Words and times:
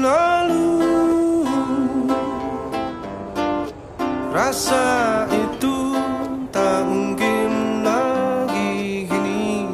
lalu. 0.00 0.72
Rasa 4.30 5.26
itu 5.28 5.96
tak 6.54 6.86
mungkin 6.86 7.82
lagi 7.84 9.04
kini 9.10 9.68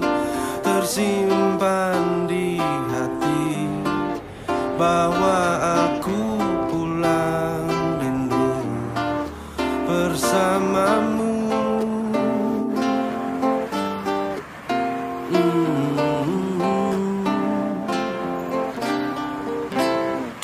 tersimpan 0.64 2.26
di 2.26 2.58
hati. 2.90 3.68
Bahwa 4.80 5.38
aku 5.86 6.20
pulang 6.72 7.68
rindu 8.00 8.50
bersamamu. 9.86 11.36
Mm. 15.32 16.05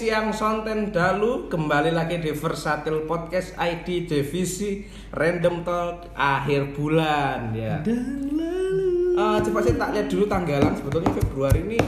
siang 0.00 0.32
sonten 0.32 0.88
dalu. 0.88 1.52
Kembali 1.52 1.92
lagi 1.92 2.16
di 2.16 2.32
Versatil 2.32 3.04
Podcast 3.04 3.52
ID 3.60 4.08
Divisi 4.08 4.80
Random 5.12 5.60
Talk 5.60 6.16
akhir 6.16 6.72
bulan 6.72 7.52
ya. 7.52 7.84
Dan 7.84 8.32
lalu 8.32 9.12
Eh, 9.12 9.36
coba 9.44 9.60
saya 9.60 9.76
tak 9.76 9.90
lihat 9.92 10.08
dulu 10.08 10.24
tanggalan. 10.24 10.72
Sebetulnya 10.72 11.12
Februari 11.12 11.60
ini 11.68 11.78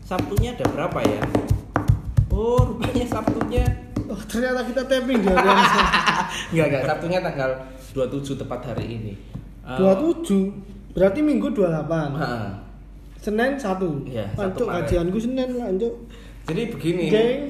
Sabtunya 0.00 0.56
ada 0.56 0.64
berapa 0.72 0.96
ya? 1.04 1.20
Oh 2.32 2.72
rupanya 2.72 3.04
Sabtunya. 3.04 3.68
Oh 4.08 4.16
ternyata 4.24 4.64
kita 4.64 4.88
tapping 4.88 5.20
di 5.20 5.28
hari 5.28 5.44
yang 5.44 5.60
sama 5.68 5.84
Enggak 6.56 6.66
enggak 6.72 6.82
Sabtunya 6.88 7.18
tanggal 7.20 7.50
27 7.92 8.40
tepat 8.40 8.60
hari 8.72 8.84
ini. 8.96 9.12
Eh, 9.68 9.76
27 9.76 10.96
Berarti 10.96 11.20
minggu 11.20 11.52
28 11.52 12.16
ha. 12.16 12.64
Senin 13.20 13.60
1 13.60 14.08
Iya, 14.08 14.24
Sabtu 14.32 14.64
Lanjut 14.64 14.72
kajianku 14.72 15.18
Senin 15.20 15.60
lanjut 15.60 15.92
Jadi 16.48 16.62
begini 16.72 17.04
Geng 17.12 17.40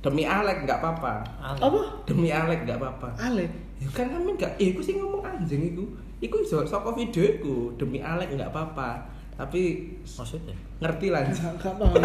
demi 0.00 0.24
Alek 0.24 0.64
nggak 0.64 0.78
apa-apa. 0.80 1.14
Apa? 1.58 2.06
Demi 2.06 2.30
Alek 2.30 2.64
nggak 2.64 2.78
apa-apa. 2.78 3.08
Alek 3.18 3.50
Ya 3.80 3.88
kan 3.96 4.12
kami 4.12 4.36
enggak, 4.36 4.52
eh, 4.60 4.76
iku 4.76 4.80
sih 4.84 4.96
ngomong 5.00 5.24
anjing 5.24 5.72
iku. 5.72 5.84
Iku 6.20 6.44
iso 6.44 6.62
saka 6.64 6.92
videoku 6.94 7.74
demi 7.76 7.98
Alek 8.00 8.32
enggak 8.32 8.54
apa-apa. 8.54 9.02
Tapi 9.34 9.88
Maksudnya? 10.04 10.52
ngerti 10.84 11.06
lah. 11.08 11.24
Gak 11.26 11.52
gak 11.58 11.74
paham 11.80 11.96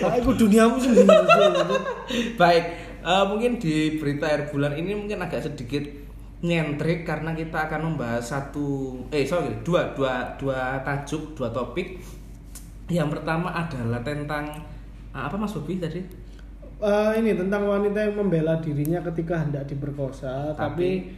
Nah, 0.00 0.12
Aku 0.16 0.32
duniamu 0.36 0.76
sendiri 0.76 1.08
Baik, 2.36 2.64
eh, 3.00 3.24
mungkin 3.26 3.56
di 3.58 3.96
berita 3.96 4.28
air 4.28 4.48
bulan 4.52 4.76
ini 4.76 4.92
mungkin 4.94 5.18
agak 5.24 5.44
sedikit 5.44 5.82
nyentrik 6.40 7.04
karena 7.04 7.36
kita 7.36 7.68
akan 7.68 7.92
membahas 7.92 8.24
satu 8.24 8.96
eh 9.12 9.28
sorry 9.28 9.60
dua 9.60 9.92
dua 9.92 10.24
dua 10.40 10.80
tajuk 10.80 11.36
dua 11.36 11.52
topik 11.52 12.00
yang 12.90 13.08
pertama 13.08 13.48
adalah 13.48 14.02
tentang 14.02 14.50
ah, 15.10 15.24
apa 15.24 15.36
Mas 15.36 15.52
Bobi 15.52 15.78
tadi? 15.78 16.02
Eh, 16.76 17.10
Ini 17.14 17.36
tentang 17.36 17.64
wanita 17.64 17.98
yang 18.00 18.16
membela 18.16 18.56
dirinya 18.56 18.98
ketika 19.04 19.36
hendak 19.36 19.64
diperkosa 19.64 20.50
Tapi, 20.50 21.12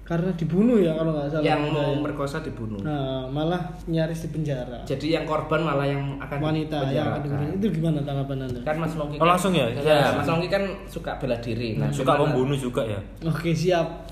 karena 0.00 0.30
dibunuh 0.32 0.78
ya 0.78 0.94
kalau 0.94 1.10
nggak 1.12 1.28
salah. 1.28 1.44
Yang 1.44 1.60
mau 1.68 1.82
ya. 1.82 1.88
memperkosa 1.92 2.36
dibunuh. 2.40 2.80
Nah 2.80 3.26
malah 3.26 3.60
nyaris 3.84 4.24
di 4.24 4.28
penjara. 4.30 4.78
Jadi 4.82 5.12
yang 5.12 5.26
korban 5.26 5.60
malah 5.60 5.84
yang 5.84 6.16
akan 6.16 6.38
Wanita 6.40 6.78
yang 6.88 7.12
akan 7.12 7.20
dibunuh. 7.20 7.48
Itu 7.52 7.66
gimana 7.68 7.98
tanggapan 8.00 8.46
anda? 8.46 8.60
kan 8.62 8.76
Mas 8.78 8.94
Nongki 8.94 9.16
Oh, 9.16 9.20
kan- 9.20 9.28
langsung 9.28 9.52
ya? 9.52 9.66
ya 9.74 10.14
Mas 10.14 10.24
Nongki 10.24 10.48
kan 10.48 10.62
suka 10.86 11.18
bela 11.18 11.36
diri. 11.36 11.76
Nah 11.76 11.90
Suka 11.90 12.14
gimana- 12.14 12.22
membunuh 12.24 12.56
juga 12.56 12.82
ya? 12.82 13.00
Oke 13.20 13.50
siap. 13.52 14.06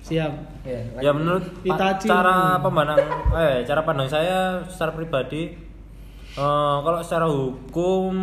Siap. 0.00 0.32
Ya, 0.64 0.80
Ya 0.98 1.12
menurut 1.12 1.44
Itachi. 1.62 2.08
cara 2.08 2.56
pandang 2.58 2.96
eh 3.30 3.60
cara 3.62 3.84
pandang 3.84 4.08
saya 4.08 4.56
secara 4.64 4.90
pribadi 4.90 5.52
eh, 6.36 6.76
kalau 6.84 6.98
secara 7.02 7.26
hukum 7.26 8.14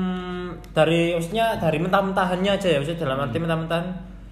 dari 0.72 1.16
maksudnya 1.18 1.58
dari 1.60 1.78
mentah-mentahannya 1.82 2.52
aja 2.56 2.68
ya 2.68 2.78
maksudnya 2.80 3.04
dalam 3.04 3.18
arti 3.28 3.38
mentah-mentahan 3.42 3.86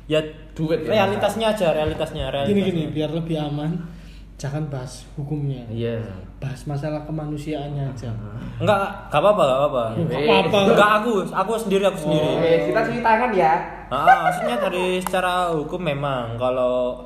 ya 0.05 0.21
Duit 0.55 0.87
ya, 0.87 1.03
realitasnya 1.03 1.51
aja 1.51 1.67
realitasnya 1.75 2.31
realitasnya 2.31 2.55
Gini 2.55 2.61
gini 2.71 2.83
biar 2.95 3.11
lebih 3.11 3.35
aman 3.35 3.95
Jangan 4.35 4.67
bahas 4.67 5.07
hukumnya. 5.15 5.63
Iya. 5.71 6.03
Bahas 6.43 6.67
masalah 6.67 7.07
kemanusiaannya 7.07 7.87
aja. 7.87 8.11
Enggak 8.59 9.07
enggak 9.07 9.21
apa-apa 9.23 9.41
enggak 9.47 9.59
apa-apa. 9.63 9.83
Nggak 9.95 10.21
apa-apa. 10.27 10.57
enggak 10.75 10.91
aku 10.99 11.11
aku 11.31 11.51
sendiri 11.55 11.83
aku 11.87 11.99
sendiri. 12.03 12.29
Oke, 12.35 12.51
kita 12.67 12.81
ceritakan 12.83 13.29
ya. 13.31 13.53
Ah, 13.87 14.27
maksudnya 14.27 14.59
dari 14.59 14.99
secara 14.99 15.55
hukum 15.55 15.79
memang 15.79 16.35
kalau 16.35 16.99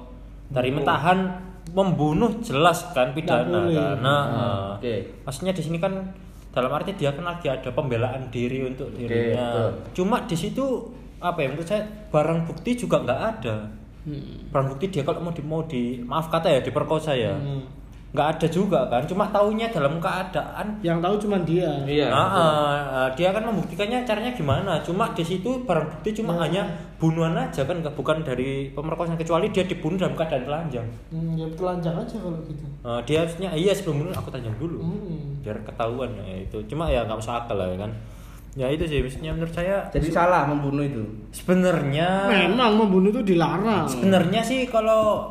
dari 0.50 0.74
mentahan 0.74 1.30
membunuh 1.70 2.34
jelas 2.42 2.90
kan 2.98 3.14
pidana. 3.14 3.70
Nah, 3.70 3.94
Hmm, 3.94 4.06
ah. 4.10 4.70
oke. 4.82 5.22
maksudnya 5.22 5.54
di 5.54 5.62
sini 5.62 5.78
kan 5.78 5.94
dalam 6.50 6.72
arti 6.74 6.98
dia 6.98 7.14
kan 7.14 7.26
lagi 7.26 7.46
ada 7.46 7.70
pembelaan 7.70 8.34
diri 8.34 8.66
untuk 8.66 8.90
dirinya. 8.94 9.70
betul. 9.70 9.70
Cuma 10.02 10.26
di 10.26 10.36
situ 10.38 10.66
apa 11.20 11.44
ya 11.44 11.48
menurut 11.52 11.68
saya 11.68 11.84
barang 12.10 12.50
bukti 12.50 12.72
juga 12.74 13.06
nggak 13.06 13.22
ada. 13.38 13.58
Hmm. 14.08 14.50
Barang 14.50 14.74
bukti 14.74 14.90
dia 14.90 15.06
kalau 15.06 15.22
mau 15.22 15.34
di 15.36 15.44
mau 15.46 15.62
di 15.68 16.02
maaf 16.02 16.34
kata 16.34 16.50
ya 16.50 16.60
diperkosa 16.66 17.14
ya. 17.14 17.38
Hmm. 17.38 17.79
Nggak 18.10 18.28
ada 18.36 18.48
juga 18.48 18.80
kan. 18.86 19.06
Cuma 19.06 19.30
taunya 19.30 19.70
dalam 19.70 19.98
keadaan 19.98 20.82
Yang 20.82 20.98
tahu 21.00 21.16
cuma 21.22 21.38
dia 21.40 21.70
iya 21.86 22.08
Ah, 22.08 22.26
betul. 22.26 22.42
ah, 22.42 22.82
ah, 22.98 23.10
dia 23.14 23.30
kan 23.30 23.44
membuktikannya 23.44 24.02
caranya 24.02 24.32
gimana? 24.32 24.82
Cuma 24.82 25.12
di 25.12 25.22
situ 25.22 25.62
barang 25.62 25.88
bukti 25.92 26.10
cuma 26.16 26.34
Nah. 26.34 26.44
hanya 26.44 26.66
bunuhan 26.98 27.32
aja 27.32 27.62
kan, 27.62 27.80
nggak 27.80 27.94
bukan 27.94 28.22
dari 28.22 28.70
pemerkosaan 28.70 29.16
kecuali 29.16 29.48
dia 29.50 29.64
dibunuh 29.64 29.96
dalam 29.96 30.14
keadaan 30.14 30.44
telanjang. 30.44 30.88
hmm, 31.10 31.38
Ya 31.38 31.48
telanjang 31.54 31.96
aja 31.96 32.16
kalau 32.16 32.40
gitu 32.44 32.66
Ah, 32.82 33.00
dia 33.02 33.22
harusnya 33.22 33.50
iya 33.54 33.72
sebelum 33.72 34.02
bunuh 34.02 34.14
aku 34.14 34.30
telanjang 34.30 34.58
dulu, 34.58 34.78
hmm. 34.80 35.40
biar 35.40 35.58
ketahuan 35.64 36.10
ya 36.18 36.36
itu. 36.42 36.58
Cuma 36.66 36.88
ya 36.88 37.04
nggak 37.04 37.14
masuk 37.16 37.36
akal 37.36 37.56
lah 37.56 37.68
ya 37.68 37.80
kan. 37.80 37.92
Ya 38.58 38.66
itu 38.66 38.82
sih, 38.84 39.00
maksudnya 39.00 39.30
menurut 39.30 39.54
saya 39.54 39.86
jadi 39.88 40.10
salah 40.10 40.44
membunuh 40.44 40.82
itu 40.82 41.06
sebenarnya 41.30 42.26
Memang 42.28 42.74
membunuh 42.76 43.10
itu 43.10 43.22
dilarang 43.24 43.86
sebenarnya 43.86 44.42
sih 44.42 44.66
kalau 44.66 45.30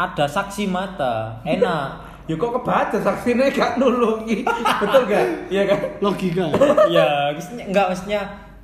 ada 0.00 0.24
saksi 0.24 0.64
mata. 0.66 1.36
Enak. 1.44 1.88
ya 2.28 2.34
kok 2.34 2.52
kebaca 2.54 2.96
saksinya 2.96 3.46
gak 3.48 3.76
nulungi? 3.76 4.46
Betul 4.82 5.02
gak? 5.04 5.24
Iya 5.48 5.62
kan? 5.66 5.78
Logika. 5.98 6.46
Ya 6.88 7.30
maksudnya 7.30 7.64
enggak 7.66 7.86
maksudnya 7.86 8.20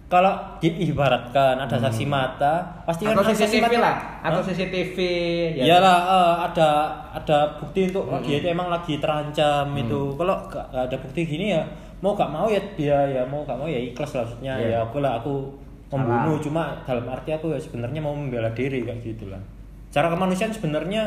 kalau 0.06 0.30
diibaratkan 0.62 1.58
ada 1.58 1.76
saksi 1.76 2.06
mata 2.06 2.62
pasti 2.82 3.02
kan 3.02 3.12
atau 3.12 3.22
ada 3.22 3.34
saksi 3.34 3.42
CCTV 3.52 3.64
mata- 3.66 3.82
lah. 3.82 3.96
Atau 4.22 4.38
Hah? 4.38 4.46
CCTV 4.48 4.96
ya 5.52 5.62
Iyalah 5.66 5.98
eh, 5.98 6.34
ada 6.46 6.68
ada 7.12 7.38
bukti 7.56 7.80
untuk 7.86 8.06
oh, 8.06 8.14
Hmm. 8.14 8.22
dia 8.22 8.38
itu 8.38 8.48
emang 8.48 8.68
lagi 8.68 8.96
terancam 8.96 9.66
itu. 9.74 10.00
Kalau 10.14 10.36
gak, 10.46 10.66
gak 10.70 10.84
ada 10.86 10.96
bukti 10.96 11.20
gini 11.22 11.50
ya 11.50 11.62
mau 11.98 12.14
gak 12.14 12.28
mau 12.28 12.46
ya 12.46 12.62
dia 12.78 12.98
ya 13.04 13.22
mau 13.26 13.42
gak 13.42 13.56
mau 13.56 13.66
ya 13.66 13.82
ikhlas 13.82 14.14
lah 14.14 14.22
maksudnya. 14.22 14.54
Iya. 14.54 14.68
ya 14.70 14.78
aku 14.80 14.96
lah 15.00 15.18
aku 15.18 15.34
membunuh. 15.88 16.38
Cuma 16.38 16.62
dalam 16.82 17.02
arti 17.06 17.30
aku 17.30 17.50
ya 17.50 17.58
sebenarnya 17.58 17.98
mau 17.98 18.14
membela 18.14 18.50
diri 18.50 18.82
kayak 18.82 19.02
gitu 19.02 19.26
lah. 19.26 19.42
Cara 19.90 20.06
kemanusiaan 20.06 20.50
sebenarnya 20.50 21.02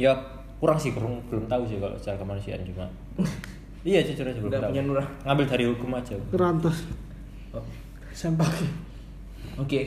ya 0.00 0.16
kurang 0.56 0.76
sih 0.76 0.90
kurang 0.90 1.20
belum 1.28 1.44
tahu 1.44 1.62
sih 1.66 1.76
kalau 1.76 1.92
secara 1.94 2.16
kemanusiaan 2.16 2.64
cuma 2.64 2.88
iya 3.82 4.00
jujur 4.00 4.24
aja 4.24 4.36
belum 4.36 4.48
Nggak 4.48 4.60
tahu. 4.62 4.70
punya 4.70 4.82
nurah. 4.82 5.06
Ngambil 5.24 5.44
dari 5.46 5.64
hukum 5.66 5.90
aja. 5.92 6.14
Kerantos 6.30 6.78
Oh. 7.50 7.64
Oke, 9.56 9.80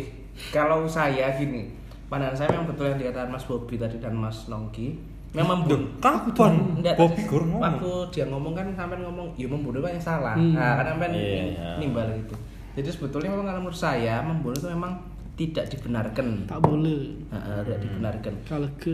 kalau 0.51 0.83
saya 0.83 1.31
gini, 1.33 1.71
pandangan 2.07 2.35
saya 2.35 2.47
memang 2.51 2.67
betul 2.67 2.85
yang 2.87 2.99
dikatakan 2.99 3.29
Mas 3.29 3.45
Bobi 3.45 3.75
tadi 3.75 3.97
dan 3.97 4.13
Mas 4.13 4.45
Nongki. 4.45 4.99
Memang 5.31 5.63
membunuh. 5.63 5.89
Kapan 5.97 6.53
Enggak, 6.77 6.93
Bobby 6.93 7.23
Gur 7.23 7.41
ngomong? 7.41 7.63
Waktu 7.63 7.91
dia 8.11 8.25
ngomong 8.27 8.53
kan 8.53 8.67
sampai 8.73 8.99
ngomong, 8.99 9.33
ya 9.33 9.47
membunuh 9.47 9.79
kan 9.79 9.91
yang 9.91 10.03
salah. 10.03 10.35
Hmm. 10.35 10.53
Nah, 10.53 10.77
kan 10.77 10.85
sampai 10.91 11.07
Iya, 11.09 11.43
iya. 11.49 11.67
nimbal 11.79 12.05
itu. 12.13 12.35
Jadi 12.75 12.89
sebetulnya 12.89 13.29
memang 13.31 13.47
kalau 13.47 13.61
menurut 13.63 13.79
saya 13.79 14.21
membunuh 14.21 14.53
itu 14.53 14.69
memang 14.69 14.93
tidak 15.33 15.65
dibenarkan. 15.71 16.27
Tak 16.45 16.59
boleh 16.59 17.01
Nah, 17.31 17.63
tidak 17.63 17.79
dibenarkan. 17.81 18.33
Kalau 18.43 18.69
ke 18.77 18.93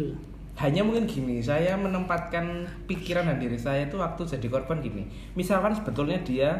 Hanya 0.60 0.84
mungkin 0.84 1.08
gini, 1.08 1.40
saya 1.40 1.80
menempatkan 1.80 2.68
pikiran 2.84 3.32
dan 3.32 3.40
diri 3.40 3.56
saya 3.56 3.88
itu 3.88 3.96
waktu 3.96 4.28
jadi 4.28 4.48
korban 4.52 4.84
gini. 4.84 5.08
Misalkan 5.34 5.72
sebetulnya 5.72 6.20
dia 6.20 6.52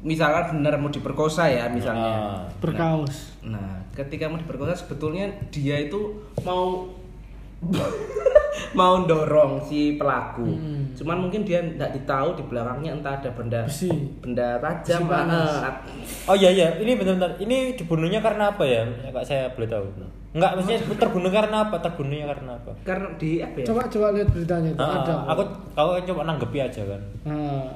misalkan 0.00 0.60
benar 0.60 0.80
mau 0.80 0.88
diperkosa 0.88 1.48
ya 1.48 1.68
misalnya. 1.68 2.12
Ah. 2.12 2.40
Berkaos 2.60 3.36
Nah, 3.44 3.84
ketika 3.92 4.28
mau 4.28 4.40
diperkosa 4.40 4.72
sebetulnya 4.72 5.28
dia 5.52 5.76
itu 5.76 6.24
mau 6.40 6.88
mau 8.78 9.04
dorong 9.04 9.60
si 9.64 9.96
pelaku. 9.96 10.44
Hmm. 10.44 10.92
Cuman 10.96 11.28
mungkin 11.28 11.44
dia 11.44 11.60
tidak 11.64 11.96
ditahu 11.96 12.36
di 12.36 12.42
belakangnya 12.48 12.90
entah 12.96 13.16
ada 13.20 13.30
benda 13.32 13.60
Besi. 13.64 13.90
benda 14.20 14.60
tajam 14.60 15.04
Besi 15.04 15.12
panas. 15.12 15.52
ah, 15.64 15.74
Oh 16.28 16.36
iya 16.36 16.48
iya, 16.52 16.68
ini 16.80 16.96
benar-benar 16.96 17.36
ini 17.40 17.72
dibunuhnya 17.76 18.20
karena 18.20 18.52
apa 18.52 18.64
ya? 18.64 18.84
Ya, 19.04 19.10
Kak 19.12 19.24
saya 19.24 19.44
boleh 19.52 19.68
tahu. 19.68 19.84
Enggak, 20.34 20.50
maksudnya 20.58 20.80
terbunuh 20.98 21.30
karena 21.30 21.56
apa? 21.62 21.76
Terbunuhnya 21.78 22.26
karena 22.26 22.50
apa? 22.58 22.72
karena 22.82 23.06
di 23.14 23.38
apa 23.38 23.56
ya? 23.62 23.66
Coba 23.70 23.80
coba 23.86 24.06
lihat 24.18 24.28
beritanya 24.34 24.70
itu 24.74 24.82
Ah, 24.82 24.98
ada. 25.00 25.14
aku 25.30 25.42
aku 25.78 25.90
kan 25.94 26.04
coba 26.10 26.20
nanggepi 26.26 26.58
aja 26.58 26.82
kan. 26.82 27.02
Nah, 27.22 27.70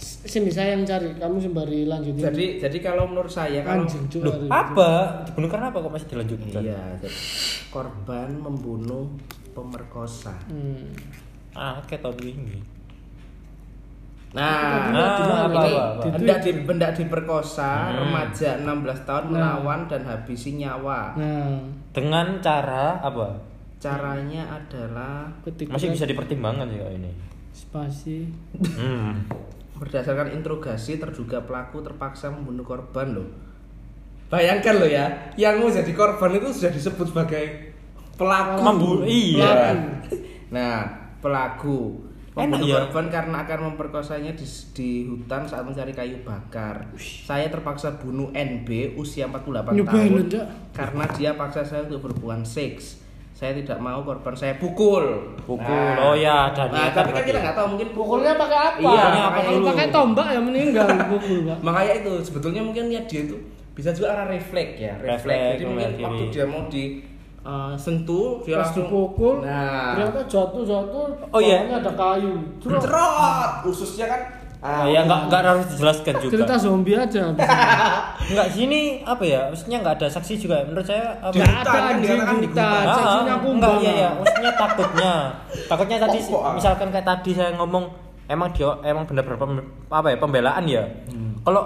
sini 0.00 0.48
saya 0.48 0.72
yang 0.72 0.88
cari, 0.88 1.12
kamu 1.20 1.36
sembari 1.36 1.84
lanjutin. 1.84 2.24
Jadi 2.32 2.46
jadi 2.64 2.78
kalau 2.80 3.04
menurut 3.04 3.28
saya 3.28 3.60
kalau 3.60 3.84
anjing. 3.84 4.08
Loh, 4.24 4.48
apa? 4.48 5.20
Dibunuh 5.28 5.48
karena 5.52 5.66
apa 5.68 5.78
kok 5.84 5.92
masih 5.92 6.08
dilanjutkan? 6.16 6.60
Iya, 6.64 6.82
jadi 7.04 7.18
korban 7.68 8.28
membunuh 8.40 9.12
pemerkosa. 9.52 10.32
Hmm. 10.48 10.96
Ah, 11.52 11.80
kayak 11.84 12.04
tahun 12.04 12.20
ini. 12.24 12.75
Nah, 14.28 14.90
Nah, 14.90 15.16
ini 15.16 15.32
apa, 15.32 15.60
apa, 15.62 15.82
apa. 15.96 16.02
hendak 16.12 16.38
di 16.40 16.50
hendak 16.52 16.90
diperkosa 16.92 17.70
Hmm. 17.88 17.96
remaja 18.02 18.50
16 18.58 18.98
tahun 19.02 19.24
Nah. 19.24 19.32
melawan 19.32 19.80
dan 19.86 20.02
habisi 20.02 20.54
nyawa. 20.54 21.14
Nah, 21.14 21.56
Dengan 21.90 22.36
cara 22.38 22.98
apa? 22.98 23.38
Caranya 23.76 24.44
adalah 24.50 25.30
ketika 25.42 25.72
Masih 25.72 25.88
bisa 25.90 26.04
dipertimbangkan 26.04 26.66
sih 26.66 26.78
kak 26.78 26.92
ini. 26.92 27.12
spasi 27.50 28.18
Hmm. 28.74 29.24
berdasarkan 29.74 30.32
interogasi 30.32 30.96
terduga 30.96 31.40
pelaku 31.40 31.80
terpaksa 31.80 32.28
membunuh 32.28 32.64
korban 32.64 33.12
loh. 33.12 33.28
Bayangkan 34.26 34.76
loh 34.76 34.90
ya, 34.90 35.06
yang 35.34 35.56
mau 35.56 35.70
jadi 35.70 35.88
korban 35.90 36.34
itu 36.34 36.50
sudah 36.50 36.68
disebut 36.68 37.06
sebagai 37.06 37.72
pelaku. 38.14 38.58
Membunuh, 38.58 39.04
iya. 39.06 39.72
Pelaku. 39.72 39.88
Nah, 40.48 40.76
pelaku 41.18 41.78
Enak 42.36 42.52
membunuh 42.52 42.68
ya. 42.68 42.76
korban 42.84 43.06
karena 43.08 43.36
akan 43.42 43.58
memperkosanya 43.66 44.32
di, 44.32 44.44
di 44.70 44.88
hutan 45.04 45.42
saat 45.42 45.64
mencari 45.64 45.90
kayu 45.90 46.20
bakar. 46.20 46.84
Saya 47.00 47.48
terpaksa 47.48 47.96
bunuh 47.96 48.28
NB 48.30 48.68
usia 48.94 49.24
48 49.24 49.72
Nyobain 49.72 50.12
tahun 50.12 50.28
aja. 50.28 50.42
karena 50.70 51.04
dia 51.10 51.30
paksa 51.32 51.64
saya 51.64 51.84
untuk 51.84 52.04
berhubungan 52.04 52.44
seks. 52.44 53.00
Saya 53.32 53.52
tidak 53.52 53.76
mau 53.78 54.00
korban 54.00 54.32
saya 54.32 54.56
pukul. 54.56 55.32
Pukul. 55.44 55.92
Oh 55.96 56.12
ya, 56.12 56.48
ada 56.48 56.68
Nah, 56.68 56.88
tapi 56.88 57.12
kan 57.12 57.20
kita 57.22 57.36
nggak 57.38 57.52
tahu 57.52 57.68
mungkin 57.72 57.88
pukulnya 57.92 58.32
pakai 58.32 58.58
apa? 58.58 58.78
Iya, 58.78 58.88
Kalau 58.98 59.20
pakai 59.26 59.40
Kalau 59.42 59.52
dulu. 59.54 59.68
pakai 59.68 59.86
tombak 59.90 60.26
ya 60.28 60.40
meninggal 60.40 60.88
pukul, 61.08 61.38
Pak. 61.44 61.58
Makanya 61.60 61.92
itu 62.00 62.12
sebetulnya 62.20 62.60
mungkin 62.60 62.84
niat 62.88 63.04
dia 63.04 63.24
itu 63.24 63.36
bisa 63.72 63.92
juga 63.92 64.12
arah 64.12 64.24
refleks 64.26 64.76
ya, 64.76 64.96
refleks. 64.96 65.24
Refleks, 65.24 65.52
Jadi 65.52 65.64
mungkin 65.64 65.90
waktu 66.00 66.24
dia 66.28 66.44
mau 66.44 66.64
di 66.66 66.84
eh, 67.46 67.72
sentuh 67.78 68.42
dia 68.42 68.58
Pas 68.58 68.66
langsung 68.66 68.90
dipukul, 68.90 69.34
Nah, 69.40 69.94
ternyata 69.94 70.20
jatuh 70.26 70.62
jatuh. 70.66 71.06
Oh, 71.30 71.38
iya. 71.38 71.62
bawahnya 71.62 71.76
ada 71.78 71.92
kayu. 71.94 72.32
Cerot. 72.58 72.80
cerot 72.82 73.52
ususnya 73.64 74.06
kan. 74.10 74.20
Ah, 74.56 74.82
ya 74.82 75.04
nggak 75.06 75.30
nggak 75.30 75.40
harus 75.46 75.66
dijelaskan 75.70 76.14
juga. 76.18 76.32
Cerita 76.32 76.54
zombie 76.58 76.96
aja. 76.96 77.22
Enggak 78.34 78.48
sini 78.50 79.04
apa 79.06 79.22
ya? 79.22 79.46
Maksudnya 79.46 79.78
nggak 79.78 79.94
ada 80.02 80.06
saksi 80.10 80.34
juga. 80.42 80.64
Menurut 80.66 80.82
saya 80.82 81.14
apa? 81.22 81.38
Nggak 81.38 81.54
ada 81.54 81.70
kan 81.70 81.82
anjing 81.94 82.18
di 82.18 82.24
hutan. 82.24 82.42
hutan. 82.42 82.82
Saksinya 82.82 83.22
enggak 83.22 83.40
kumbang. 83.46 83.76
iya 83.78 83.92
ya. 83.94 84.08
Maksudnya 84.18 84.52
takutnya. 84.58 85.12
Takutnya 85.70 85.96
tadi 86.02 86.18
ah? 86.34 86.52
misalkan 86.56 86.88
kayak 86.90 87.06
tadi 87.06 87.30
saya 87.30 87.50
ngomong 87.54 87.84
emang 88.26 88.48
dia 88.50 88.68
emang 88.82 89.04
benar-benar 89.06 89.38
pem- 89.38 89.70
apa 89.86 90.08
ya 90.10 90.16
pembelaan 90.18 90.64
ya. 90.66 90.82
Kalau 91.44 91.62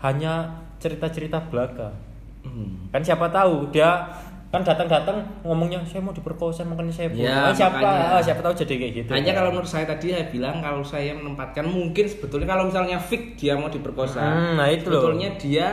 hanya 0.00 0.32
cerita-cerita 0.80 1.44
belaka. 1.52 1.92
Hmm. 2.40 2.88
Kan 2.88 3.04
siapa 3.04 3.28
tahu 3.28 3.68
dia 3.68 4.08
kan 4.50 4.60
datang-datang 4.60 5.14
ngomongnya 5.40 5.78
saya 5.84 6.00
mau 6.00 6.10
diperkosa 6.10 6.62
makanya 6.62 6.90
saya 6.90 7.08
bunuh. 7.08 7.22
Ya, 7.22 7.38
Ah, 7.40 7.54
siapa 7.54 7.78
makanya. 7.78 8.06
ah, 8.10 8.20
siapa 8.20 8.40
tahu 8.40 8.54
jadi 8.56 8.74
kayak 8.76 8.92
gitu. 8.96 9.10
Hanya 9.12 9.32
kalau 9.32 9.50
menurut 9.50 9.70
saya 9.70 9.86
tadi 9.86 10.10
saya 10.10 10.26
bilang 10.26 10.58
kalau 10.58 10.82
saya 10.82 11.14
menempatkan 11.14 11.62
mungkin 11.64 12.04
sebetulnya 12.04 12.48
kalau 12.48 12.66
misalnya 12.66 12.98
fix 12.98 13.22
dia 13.36 13.54
mau 13.54 13.66
diperkosa, 13.66 14.18
Hmm, 14.18 14.54
nah 14.56 14.66
itu 14.66 14.86
loh. 14.86 15.06
sebetulnya 15.06 15.28
dia 15.36 15.66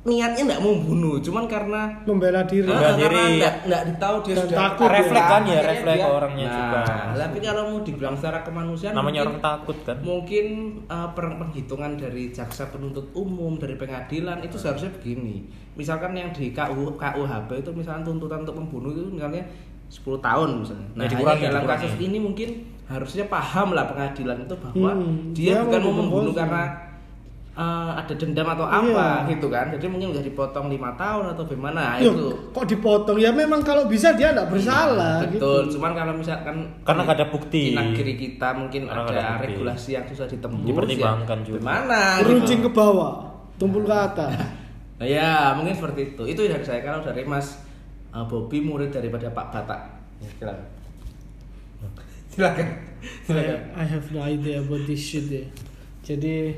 niatnya 0.00 0.42
nggak 0.46 0.62
mau 0.62 0.74
bunuh, 0.74 1.20
cuman 1.20 1.44
karena 1.44 1.92
Membela 2.02 2.40
diri. 2.42 2.64
Membela 2.64 2.88
Ah, 2.88 2.96
karena 2.96 3.20
diri. 3.22 3.36
nggak 3.36 3.54
nggak 3.62 3.82
ditahu 3.86 4.16
dia 4.18 4.32
Dan 4.32 4.42
sudah 4.42 4.56
takut. 4.58 4.88
Refleks 4.88 5.28
kan 5.28 5.42
ya, 5.44 5.60
refleks 5.62 6.04
orangnya 6.06 6.46
nah, 6.46 6.56
juga. 6.56 6.80
Tapi 7.20 7.38
kalau 7.38 7.62
mau 7.66 7.78
dibilang 7.80 8.14
secara 8.14 8.38
kemanusiaan 8.40 8.94
namanya 8.94 9.04
mungkin- 9.18 9.28
orang 9.28 9.40
takut 9.44 9.76
kan. 9.82 9.96
mungkin 10.00 10.46
uh, 10.86 11.08
per- 11.10 11.36
penghitungan 11.36 11.90
dari 11.94 12.24
jaksa 12.30 12.64
penuntut 12.66 13.12
umum 13.12 13.52
dari 13.54 13.74
pengadilan 13.74 14.40
itu 14.40 14.56
seharusnya 14.56 14.88
begini 14.90 15.44
misalkan 15.72 16.12
yang 16.12 16.28
di 16.30 16.48
KU, 16.50 16.94
KUHP 16.94 17.50
itu 17.58 17.70
misalkan 17.70 18.00
tuntutan 18.02 18.40
untuk 18.40 18.56
membunuh 18.56 18.90
itu 18.90 19.04
misalnya 19.06 19.44
10 19.86 20.00
tahun 20.18 20.48
misalnya 20.58 20.88
nah 20.90 20.96
Ya, 20.96 21.00
hanya 21.02 21.12
dikurangi, 21.12 21.42
dalam 21.44 21.62
dikurangi. 21.62 21.82
kasus 21.82 21.94
ini 21.98 22.18
mungkin 22.18 22.48
harusnya 22.84 23.24
paham 23.26 23.68
lah 23.70 23.84
pengadilan 23.84 24.38
itu 24.40 24.54
bahwa 24.56 24.90
Hmm, 24.92 25.30
dia, 25.30 25.54
dia 25.54 25.62
bukan 25.62 25.80
mau 25.82 25.94
membunuh 25.94 26.32
karena 26.32 26.62
uh, 27.60 27.92
ada 27.92 28.16
dendam 28.16 28.48
atau 28.48 28.64
Iya. 28.64 28.80
apa 28.88 29.08
gitu 29.28 29.46
kan 29.46 29.68
jadi 29.68 29.84
mungkin 29.86 30.16
udah 30.16 30.24
dipotong 30.24 30.66
lima 30.66 30.96
tahun 30.96 31.36
atau 31.36 31.44
gimana 31.44 31.80
Nah, 31.80 31.96
Yuk, 32.00 32.14
itu 32.16 32.26
kok 32.50 32.64
dipotong? 32.66 33.16
Ya 33.16 33.28
memang 33.30 33.60
kalau 33.60 33.84
bisa 33.84 34.16
dia 34.16 34.32
nggak 34.32 34.48
bersalah. 34.48 35.28
betul 35.28 35.68
Gitu. 35.68 35.76
cuman 35.76 35.92
kalau 35.92 36.12
misalkan 36.16 36.56
Karena 36.80 37.00
nggak 37.04 37.16
ada 37.16 37.28
bukti. 37.28 37.62
di 37.70 37.76
negeri 37.76 38.14
kita 38.16 38.48
mungkin 38.56 38.88
Karena 38.88 39.04
ada, 39.04 39.20
ada 39.36 39.44
regulasi 39.44 39.90
yang 39.92 40.04
susah 40.04 40.24
ditembus 40.24 40.64
Dipertimbangkan 40.64 41.38
ya, 41.38 41.44
juga. 41.44 41.58
Gimana? 41.60 42.00
Runcing 42.24 42.60
gitu. 42.64 42.66
ke 42.66 42.74
bawah, 42.74 43.12
tumpul 43.54 43.84
ke 43.84 43.92
atas. 43.92 44.32
Nah, 44.96 45.06
ya 45.06 45.52
mungkin 45.52 45.72
seperti 45.72 46.12
itu. 46.12 46.22
Itu 46.26 46.40
dari 46.44 46.60
saya 46.60 46.80
kalau 46.80 47.00
dari 47.00 47.24
Mas 47.24 47.60
uh, 48.10 48.24
Bobby 48.24 48.60
murid 48.60 48.88
daripada 48.88 49.28
Pak 49.28 49.46
Batak. 49.50 49.80
Ya, 50.18 50.28
silakan. 50.36 50.66
Silakan. 52.30 52.66
Silakan. 53.24 53.58
I, 53.74 53.80
I 53.80 53.86
have 53.86 54.06
no 54.10 54.20
idea 54.20 54.60
about 54.60 54.84
this 54.84 55.00
shit 55.00 55.24
ya. 55.26 55.44
Jadi 56.00 56.52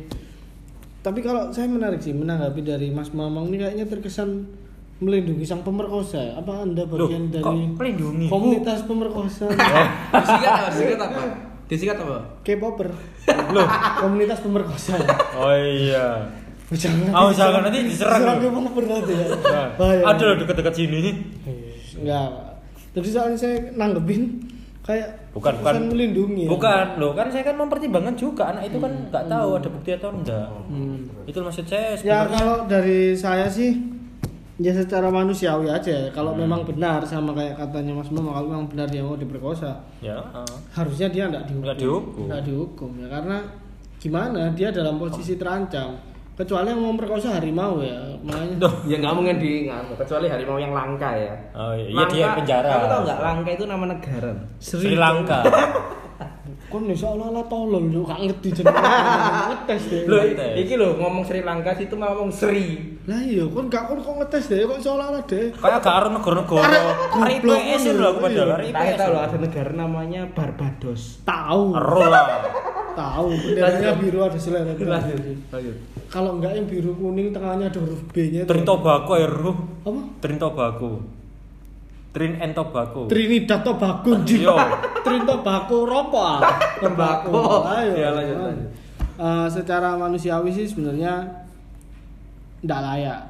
tapi 1.02 1.18
kalau 1.18 1.50
saya 1.50 1.66
menarik 1.66 1.98
sih 1.98 2.14
menanggapi 2.14 2.62
dari 2.62 2.88
Mas 2.94 3.10
Mamang 3.10 3.50
ini 3.50 3.58
kayaknya 3.58 3.90
terkesan 3.90 4.46
melindungi 5.02 5.42
sang 5.42 5.66
pemerkosa. 5.66 6.38
Apa 6.38 6.62
Anda 6.62 6.86
bagian 6.86 7.26
Loh, 7.26 7.34
dari 7.34 7.58
melindungi? 7.74 8.26
komunitas 8.30 8.86
pemerkosa? 8.86 9.50
Disingkat 10.22 10.52
apa? 10.54 10.70
Disingkat 10.70 11.00
apa? 11.02 11.22
Disingkat 11.66 11.98
apa? 12.06 12.16
K-popper. 12.46 12.88
Loh, 13.50 13.66
komunitas 13.98 14.38
pemerkosa. 14.38 14.94
ya. 14.94 15.10
Oh 15.34 15.50
iya. 15.58 16.06
Jangan. 16.72 17.10
Oh, 17.12 17.28
jangan, 17.34 17.66
nanti 17.66 17.84
diserang 17.84 18.22
Diserang. 18.22 18.38
K-popper 18.38 18.84
nanti 18.86 19.12
ya. 19.12 19.26
Nah, 19.42 19.66
Bahaya. 19.74 20.02
ada 20.06 20.26
dekat-dekat 20.38 20.74
sini. 20.78 20.98
Enggak. 21.98 22.30
Jadi 22.92 23.08
soalnya 23.10 23.38
saya 23.40 23.56
nanggepin 23.74 24.22
kayak 24.82 25.08
Bukan, 25.30 25.52
bukan. 25.58 25.74
melindungi. 25.88 26.44
ya. 26.44 26.50
Bukan, 26.50 26.86
loh 26.96 27.12
kan 27.12 27.26
saya 27.26 27.42
kan 27.42 27.54
mempertimbangkan 27.54 28.14
juga 28.14 28.50
anak 28.50 28.66
itu 28.66 28.76
kan 28.76 28.90
nggak 29.08 29.24
tahu 29.26 29.48
ada 29.54 29.68
bukti 29.68 29.90
atau 29.92 30.10
enggak. 30.10 30.46
Hmm. 30.66 30.98
Itu 31.22 31.38
maksud 31.38 31.64
saya 31.64 31.94
Ya 31.94 31.96
sebenarnya. 31.96 32.34
kalau 32.34 32.56
dari 32.66 33.00
saya 33.14 33.46
sih 33.46 33.70
ya 34.58 34.70
secara 34.70 35.08
manusiawi 35.08 35.66
aja 35.66 35.88
ya. 35.88 36.08
Kalau 36.10 36.34
memang 36.34 36.62
benar 36.62 37.00
sama 37.02 37.30
kayak 37.32 37.56
katanya 37.56 37.94
Mas 37.94 38.10
Mama 38.10 38.30
kalau 38.32 38.48
memang 38.48 38.66
benar 38.66 38.86
dia 38.86 39.00
mau 39.00 39.14
diperkosa, 39.14 39.70
Ya. 39.98 40.18
ah. 40.32 40.42
harusnya 40.72 41.06
dia 41.08 41.26
enggak 41.26 41.46
dihukum. 41.46 41.62
Nggak 41.62 41.78
dihukum. 41.78 42.24
Nggak 42.26 42.42
dihukum 42.42 42.90
ya 42.96 43.08
karena 43.08 43.36
gimana 43.96 44.50
dia 44.50 44.68
dalam 44.68 44.98
posisi 44.98 45.34
terancam. 45.34 45.94
Kecuali 46.42 46.66
yang 46.74 46.80
mau 46.82 46.90
memperkosa 46.90 47.38
harimau 47.38 47.78
ya. 47.78 48.18
Makanya 48.26 48.54
Duh. 48.58 48.74
Ya 48.90 48.96
nggak 48.98 49.14
mungkin 49.14 49.36
di 49.38 49.70
nggak- 49.70 49.94
kecuali 49.94 50.26
harimau 50.26 50.58
yang 50.58 50.74
langka 50.74 51.14
ya. 51.14 51.34
Oh 51.54 51.70
iya, 51.70 51.86
iya 51.86 52.04
dia 52.10 52.26
penjara. 52.34 52.66
Kamu 52.66 52.86
tahu 52.90 53.00
nggak 53.06 53.20
langka 53.22 53.50
itu 53.54 53.64
nama 53.70 53.84
negara? 53.86 54.30
Sri 54.58 54.98
Lanka. 54.98 55.38
Kon 56.72 56.88
nih 56.88 56.96
seolah-olah 56.96 57.44
tolol 57.52 57.84
yo 57.92 58.00
gak 58.00 58.16
ngerti 58.24 58.48
jenenge. 58.64 58.80
Ngetes 59.52 59.82
deh. 59.92 60.02
Ngetes. 60.08 60.54
iki 60.56 60.74
loh 60.80 60.96
ngomong 60.96 61.20
Sri 61.20 61.44
Lanka 61.44 61.76
situ 61.76 61.94
mau 62.00 62.16
ngomong 62.16 62.32
Sri. 62.32 62.96
Lah 63.04 63.20
iya, 63.20 63.44
kon 63.44 63.68
gak 63.68 63.92
kon 63.92 64.00
kok 64.00 64.14
ngetes 64.24 64.48
deh, 64.48 64.64
kok 64.64 64.80
seolah-olah 64.80 65.22
deh. 65.28 65.52
Kayak 65.52 65.78
gak 65.84 65.94
ada 66.00 66.08
negara-negara. 66.08 66.80
Hari 67.12 67.34
IPS 67.44 67.82
itu 67.92 68.02
aku 68.02 68.18
padahal 68.24 68.48
iya. 68.48 68.54
hari 68.56 68.66
IPS. 68.72 68.98
tahu 69.04 69.14
ada 69.20 69.36
negara 69.36 69.70
namanya 69.76 70.22
Barbados. 70.32 71.20
Tahu. 71.28 71.76
Lah. 71.76 72.24
Tahu, 72.92 73.28
benderanya 73.32 73.96
biru 73.96 74.18
ada 74.24 74.38
selera. 74.38 74.72
Lanjut. 74.76 75.18
Lanjut. 75.48 75.76
Kalau 76.12 76.36
enggak 76.36 76.52
yang 76.60 76.66
biru 76.68 76.92
kuning 76.96 77.32
tengahnya 77.32 77.72
ada 77.72 77.78
huruf 77.80 78.04
B-nya. 78.12 78.44
Trin 78.44 78.68
Tobago 78.68 79.12
ya, 79.16 79.28
Ru. 79.28 79.52
Apa? 79.88 80.00
Trin 80.20 80.36
Tobago. 80.36 80.90
Trin 82.12 82.36
and 82.44 82.52
Tobago. 82.52 83.08
Trinidad 83.08 83.64
Tobago. 83.64 84.10
Ji. 84.28 84.44
Yo. 84.44 84.52
Trin 85.00 85.24
Tobago 85.24 85.88
ropo 85.88 86.20
ah. 86.20 86.44
Tembakau. 86.76 87.64
Ayo. 87.72 87.96
Ya, 87.96 88.12
lanjut, 88.12 88.36
lanjut. 88.36 88.68
Eh, 89.16 89.46
secara 89.48 89.96
manusiawi 89.96 90.52
sih 90.52 90.68
sebenarnya 90.68 91.24
enggak 92.60 92.80
layak. 92.84 93.20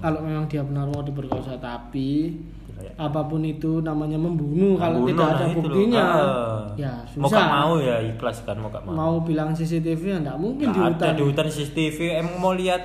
Kalau 0.00 0.24
memang 0.24 0.48
dia 0.48 0.64
benar 0.64 0.88
mau 0.88 1.04
diperkosa 1.04 1.60
tapi 1.60 2.40
layak. 2.80 2.94
apa 2.96 3.20
pun 3.22 3.40
itu 3.40 3.70
namanya 3.78 4.16
membunuh 4.16 4.74
kalau 4.74 4.98
Membunuh, 4.98 5.08
tidak 5.10 5.20
nah 5.22 5.32
ada 5.32 5.44
loh. 5.44 5.54
buktinya 5.54 6.02
Ah. 6.02 6.60
ya 6.74 6.92
Mau 7.12 7.26
susah 7.26 7.36
gak 7.36 7.48
mau 7.50 7.72
ya 7.76 7.96
ikhlas 8.00 8.38
kan 8.42 8.56
mau 8.56 8.68
gak 8.68 8.82
mau. 8.82 8.92
mau 8.92 9.14
bilang 9.20 9.50
CCTV 9.50 10.02
ya 10.02 10.18
enggak 10.18 10.36
mungkin 10.36 10.66
di 10.66 10.74
Nggak 10.74 10.88
hutan 10.90 11.06
ada 11.06 11.14
di 11.14 11.22
hutan 11.22 11.46
CCTV 11.46 11.98
emang 12.16 12.36
mau 12.36 12.52
lihat 12.52 12.82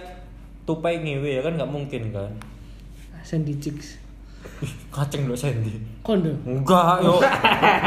tupai 0.63 0.97
ngewe 0.97 1.29
ya 1.31 1.41
kan 1.41 1.53
nggak 1.53 1.69
mungkin 1.69 2.01
kan 2.09 2.31
Sandy 3.21 3.55
Chicks 3.55 4.01
Kaceng 4.93 5.25
lho 5.25 5.33
Sandy. 5.33 5.73
Kondo. 5.99 6.29
Enggak, 6.43 7.01
yo. 7.01 7.17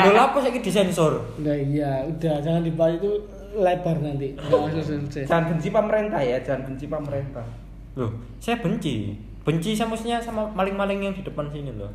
Lho 0.04 0.18
apa 0.18 0.36
saiki 0.38 0.58
disensor? 0.58 1.22
Nah 1.38 1.54
iya, 1.54 2.02
udah 2.04 2.34
jangan 2.38 2.60
dibahas 2.60 2.98
itu 2.98 3.10
lebar 3.54 3.96
nanti. 3.96 4.34
Jangan 4.34 5.44
benci 5.48 5.70
pemerintah 5.70 6.18
ya, 6.18 6.36
jangan 6.38 6.66
benci 6.66 6.84
pemerintah. 6.84 7.46
Loh, 7.94 8.10
saya 8.36 8.58
benci. 8.58 9.14
Benci 9.48 9.72
sama 9.72 9.96
maksudnya 9.96 10.20
sama 10.20 10.44
maling-maling 10.50 11.00
yang 11.00 11.14
di 11.14 11.24
depan 11.24 11.48
sini 11.48 11.72
loh. 11.72 11.88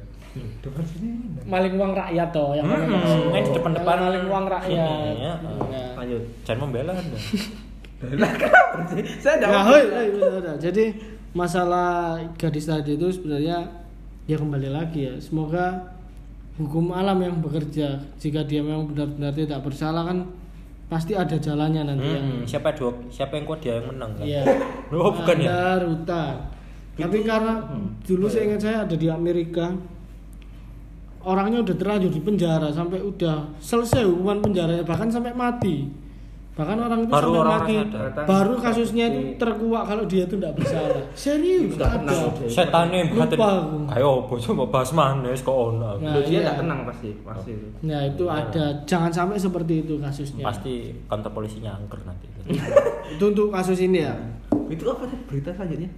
Depan 0.59 0.81
sini. 0.81 1.09
Maling 1.45 1.77
uang 1.77 1.93
rakyat 1.93 2.27
toh 2.29 2.51
yang 2.51 2.65
Hmm, 2.65 3.29
yang 3.29 3.45
di 3.45 3.53
depan-depan. 3.53 3.95
maling 4.01 4.25
uang 4.25 4.45
rakyat. 4.47 5.13
Iya, 5.13 5.33
Nah. 5.37 5.91
Lanjut. 5.95 6.21
Jangan 6.41 6.59
membela 6.63 6.91
Anda. 6.91 7.17
Lah 8.17 8.31
kenapa 8.41 8.77
sih? 8.89 9.03
Saya 9.15 9.37
Nah, 9.39 9.63
hoi, 9.63 9.83
hoi, 9.85 10.07
udah, 10.11 10.33
udah. 10.41 10.55
Jadi 10.57 10.85
masalah 11.31 11.89
gadis 12.35 12.65
tadi 12.65 12.93
itu 12.93 13.07
sebenarnya 13.07 13.69
ya 14.23 14.35
kembali 14.35 14.69
lagi 14.69 15.05
ya. 15.05 15.13
Semoga 15.17 15.93
hukum 16.55 16.89
alam 16.89 17.17
yang 17.17 17.37
bekerja 17.37 18.01
jika 18.17 18.41
dia 18.41 18.59
memang 18.59 18.85
benar-benar 18.87 19.31
tidak 19.31 19.61
bersalah 19.61 20.05
kan 20.05 20.25
pasti 20.85 21.13
ada 21.13 21.33
jalannya 21.35 21.81
nanti 21.83 22.05
yang 22.07 22.25
Hmm, 22.27 22.43
siapa 22.43 22.69
dua 22.71 22.93
siapa 23.07 23.33
yang 23.33 23.45
kuat 23.45 23.61
dia 23.61 23.77
yang 23.77 23.89
menang 23.89 24.13
kan? 24.13 24.25
Iya. 24.25 24.41
Oh, 24.93 25.09
bukan 25.09 25.37
ya? 25.37 25.49
Ada 25.77 26.21
rutan. 26.93 27.01
Tapi 27.09 27.17
karena 27.25 27.53
dulu 28.05 28.25
saya 28.29 28.43
ingat 28.47 28.61
saya 28.61 28.77
ada 28.85 28.95
di 28.95 29.07
Amerika 29.09 29.65
orangnya 31.23 31.63
udah 31.63 31.75
terlanjur 31.79 32.11
di 32.11 32.21
penjara 32.21 32.67
sampai 32.69 32.99
udah 32.99 33.55
selesai 33.57 34.03
hukuman 34.03 34.43
penjaranya 34.43 34.83
bahkan 34.83 35.07
sampai 35.07 35.31
mati. 35.31 35.87
Bahkan 36.53 36.77
orang 36.77 36.99
itu 37.01 37.09
Baru 37.09 37.33
sampai 37.33 37.41
orang-orang 37.41 37.65
mati. 37.65 37.75
sadar. 37.81 38.25
Baru 38.29 38.53
kasusnya 38.61 39.05
itu 39.09 39.21
terkuak 39.41 39.83
kalau 39.89 40.03
dia 40.05 40.29
itu 40.29 40.37
tidak 40.37 40.53
bersalah. 40.53 41.01
Serius 41.17 41.73
Nggak 41.73 41.91
ada. 41.97 42.13
udah. 42.29 42.45
Setane 42.45 42.99
Lupa 43.09 43.47
aku. 43.57 43.77
Ayo, 43.89 44.07
opo 44.21 44.33
coba 44.37 44.63
bahas 44.69 44.93
manes 44.93 45.41
kok 45.41 45.49
ono. 45.49 45.97
Nah, 45.97 46.13
dia 46.21 46.29
iya. 46.29 46.39
enggak 46.45 46.57
tenang 46.61 46.79
pasti, 46.85 47.09
pasti 47.25 47.49
itu. 47.57 47.67
Nah 47.89 48.01
itu 48.05 48.23
ada. 48.29 48.65
Jangan 48.85 49.09
sampai 49.09 49.41
seperti 49.41 49.73
itu 49.81 49.97
kasusnya. 49.97 50.45
Pasti 50.45 50.93
kantor 51.09 51.31
polisinya 51.33 51.73
angker 51.73 51.97
nanti. 52.05 52.29
Itu 53.17 53.33
untuk 53.33 53.49
kasus 53.49 53.79
ini 53.81 54.05
ya. 54.05 54.13
Itu 54.69 54.93
apa 54.93 55.09
sih 55.09 55.17
berita 55.25 55.49
selanjutnya? 55.57 55.89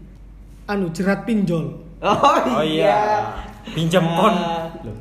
Anu 0.66 0.90
jerat 0.90 1.24
pinjol. 1.24 1.66
Oh, 2.02 2.18
Oh 2.58 2.66
iya. 2.66 3.22
Pinjam 3.66 4.06
kon. 4.18 4.36
Loh, 4.86 4.98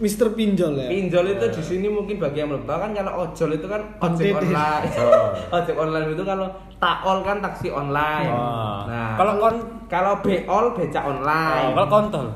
Mister 0.00 0.32
pinjol 0.32 0.80
ya. 0.80 0.88
Pinjol 0.88 1.36
itu 1.36 1.46
di 1.52 1.62
sini 1.62 1.86
mungkin 1.92 2.16
bagi 2.16 2.40
yang 2.40 2.48
belum 2.48 2.64
tahu 2.64 2.78
kan 2.80 2.90
kalau 2.96 3.12
ojol 3.20 3.50
itu 3.52 3.66
kan 3.68 3.82
ojek 4.00 4.32
Konten. 4.32 4.48
online. 4.48 4.84
Oh. 4.96 5.28
ojek 5.60 5.76
online 5.76 6.06
itu 6.16 6.22
kalau 6.24 6.46
takol 6.80 7.18
kan 7.20 7.36
taksi 7.44 7.68
online. 7.68 8.30
Oh. 8.32 8.88
Nah, 8.88 9.14
Kalau 9.20 9.32
kon 9.36 9.56
kalau 9.92 10.12
beol 10.24 10.66
beca 10.72 11.00
online. 11.04 11.62
Oh, 11.68 11.70
kalau 11.76 11.88
kontol. 11.92 12.26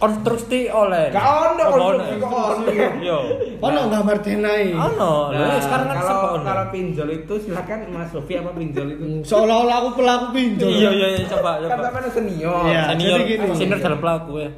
Konstruksi 0.00 0.60
oleh. 0.66 1.12
Gak 1.12 1.20
ono 1.20 1.62
konstruksi 1.68 2.14
ono. 2.16 2.24
kok 2.24 2.32
ono. 2.32 2.64
Yo. 2.98 3.18
Ono 3.60 3.80
gambar 3.86 4.16
denai. 4.18 4.72
Ono. 4.72 5.12
Lho, 5.28 5.36
Nah, 5.36 5.60
sekarang 5.60 5.86
kan 5.86 5.96
ono. 6.00 6.40
kalau 6.40 6.64
pinjol 6.68 7.08
itu 7.14 7.34
silakan 7.38 7.78
Mas 7.90 8.08
Sofi 8.08 8.32
apa 8.34 8.50
pinjol 8.50 8.86
itu? 8.90 9.04
Hmm, 9.04 9.20
Seolah-olah 9.20 9.76
aku 9.78 9.90
pelaku 9.94 10.26
pinjol. 10.32 10.72
Iya 10.72 10.90
iya 10.90 11.08
iya 11.14 11.24
coba 11.28 11.60
Kan 11.60 11.68
coba. 11.70 11.82
sampean 11.86 12.08
senior. 12.10 12.64
Iya. 12.64 12.82
Senior 12.90 13.18
senior 13.54 13.78
dalam 13.78 14.00
pelaku 14.00 14.32
ya. 14.40 14.50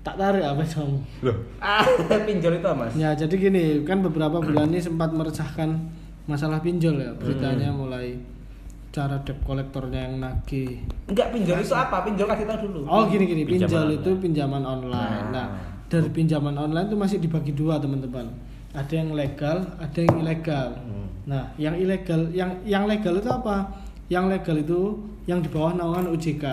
Tak 0.00 0.16
tarik 0.16 0.42
apa 0.42 0.62
kamu? 0.64 0.98
Loh. 1.22 1.36
Ah, 1.60 1.84
pinjol 2.26 2.52
itu 2.56 2.68
Mas? 2.72 2.92
Ya 2.96 3.12
jadi 3.12 3.34
gini, 3.36 3.64
kan 3.84 4.00
beberapa 4.00 4.40
bulan 4.40 4.66
ini 4.66 4.80
sempat 4.80 5.12
meresahkan 5.12 5.76
masalah 6.24 6.58
pinjol 6.58 6.96
ya. 6.96 7.12
Beritanya 7.14 7.68
mulai 7.70 8.16
cara 8.90 9.16
debt 9.22 9.38
kolektornya 9.46 10.10
yang 10.10 10.14
nagih. 10.18 10.82
Enggak 11.06 11.30
pinjol 11.30 11.62
itu 11.62 11.74
apa? 11.74 12.02
Pinjol 12.02 12.26
kasih 12.26 12.46
tahu 12.46 12.58
dulu. 12.66 12.78
Oh 12.90 13.06
gini 13.06 13.24
gini, 13.26 13.42
Pinjaman 13.46 13.70
pinjol 13.70 13.82
online. 13.86 13.98
itu 14.02 14.10
pinjaman 14.18 14.62
online. 14.66 15.24
Nah. 15.30 15.30
Nah, 15.30 15.46
dari 15.86 16.10
pinjaman 16.10 16.54
online 16.58 16.86
itu 16.90 16.96
masih 16.98 17.18
dibagi 17.22 17.52
dua 17.54 17.78
teman-teman. 17.78 18.26
Ada 18.70 18.92
yang 19.02 19.10
legal, 19.14 19.58
ada 19.78 19.98
yang 19.98 20.14
ilegal. 20.22 20.68
Nah, 21.26 21.44
yang 21.58 21.74
ilegal, 21.74 22.20
yang 22.30 22.50
yang 22.66 22.84
legal 22.86 23.14
itu 23.18 23.30
apa? 23.30 23.66
Yang 24.10 24.24
legal 24.38 24.56
itu 24.58 24.80
yang 25.26 25.38
di 25.38 25.48
bawah 25.50 25.74
naungan 25.74 26.10
OJK. 26.10 26.44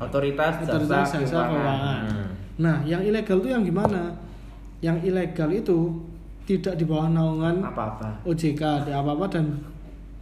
Otoritas 0.00 0.60
Otoritas 0.64 1.12
Jasa 1.12 1.16
Keuangan. 1.20 1.48
Keuangan. 1.48 2.00
Hmm. 2.08 2.28
Nah, 2.60 2.76
yang 2.84 3.00
ilegal 3.04 3.40
itu 3.40 3.48
yang 3.52 3.64
gimana? 3.64 4.12
Yang 4.80 4.96
ilegal 5.12 5.48
itu 5.52 5.78
tidak 6.44 6.76
di 6.76 6.84
bawah 6.84 7.08
naungan 7.08 7.60
Apa-apa. 7.64 8.24
OJK, 8.24 8.60
ada 8.84 9.00
apa-apa 9.00 9.28
dan 9.28 9.44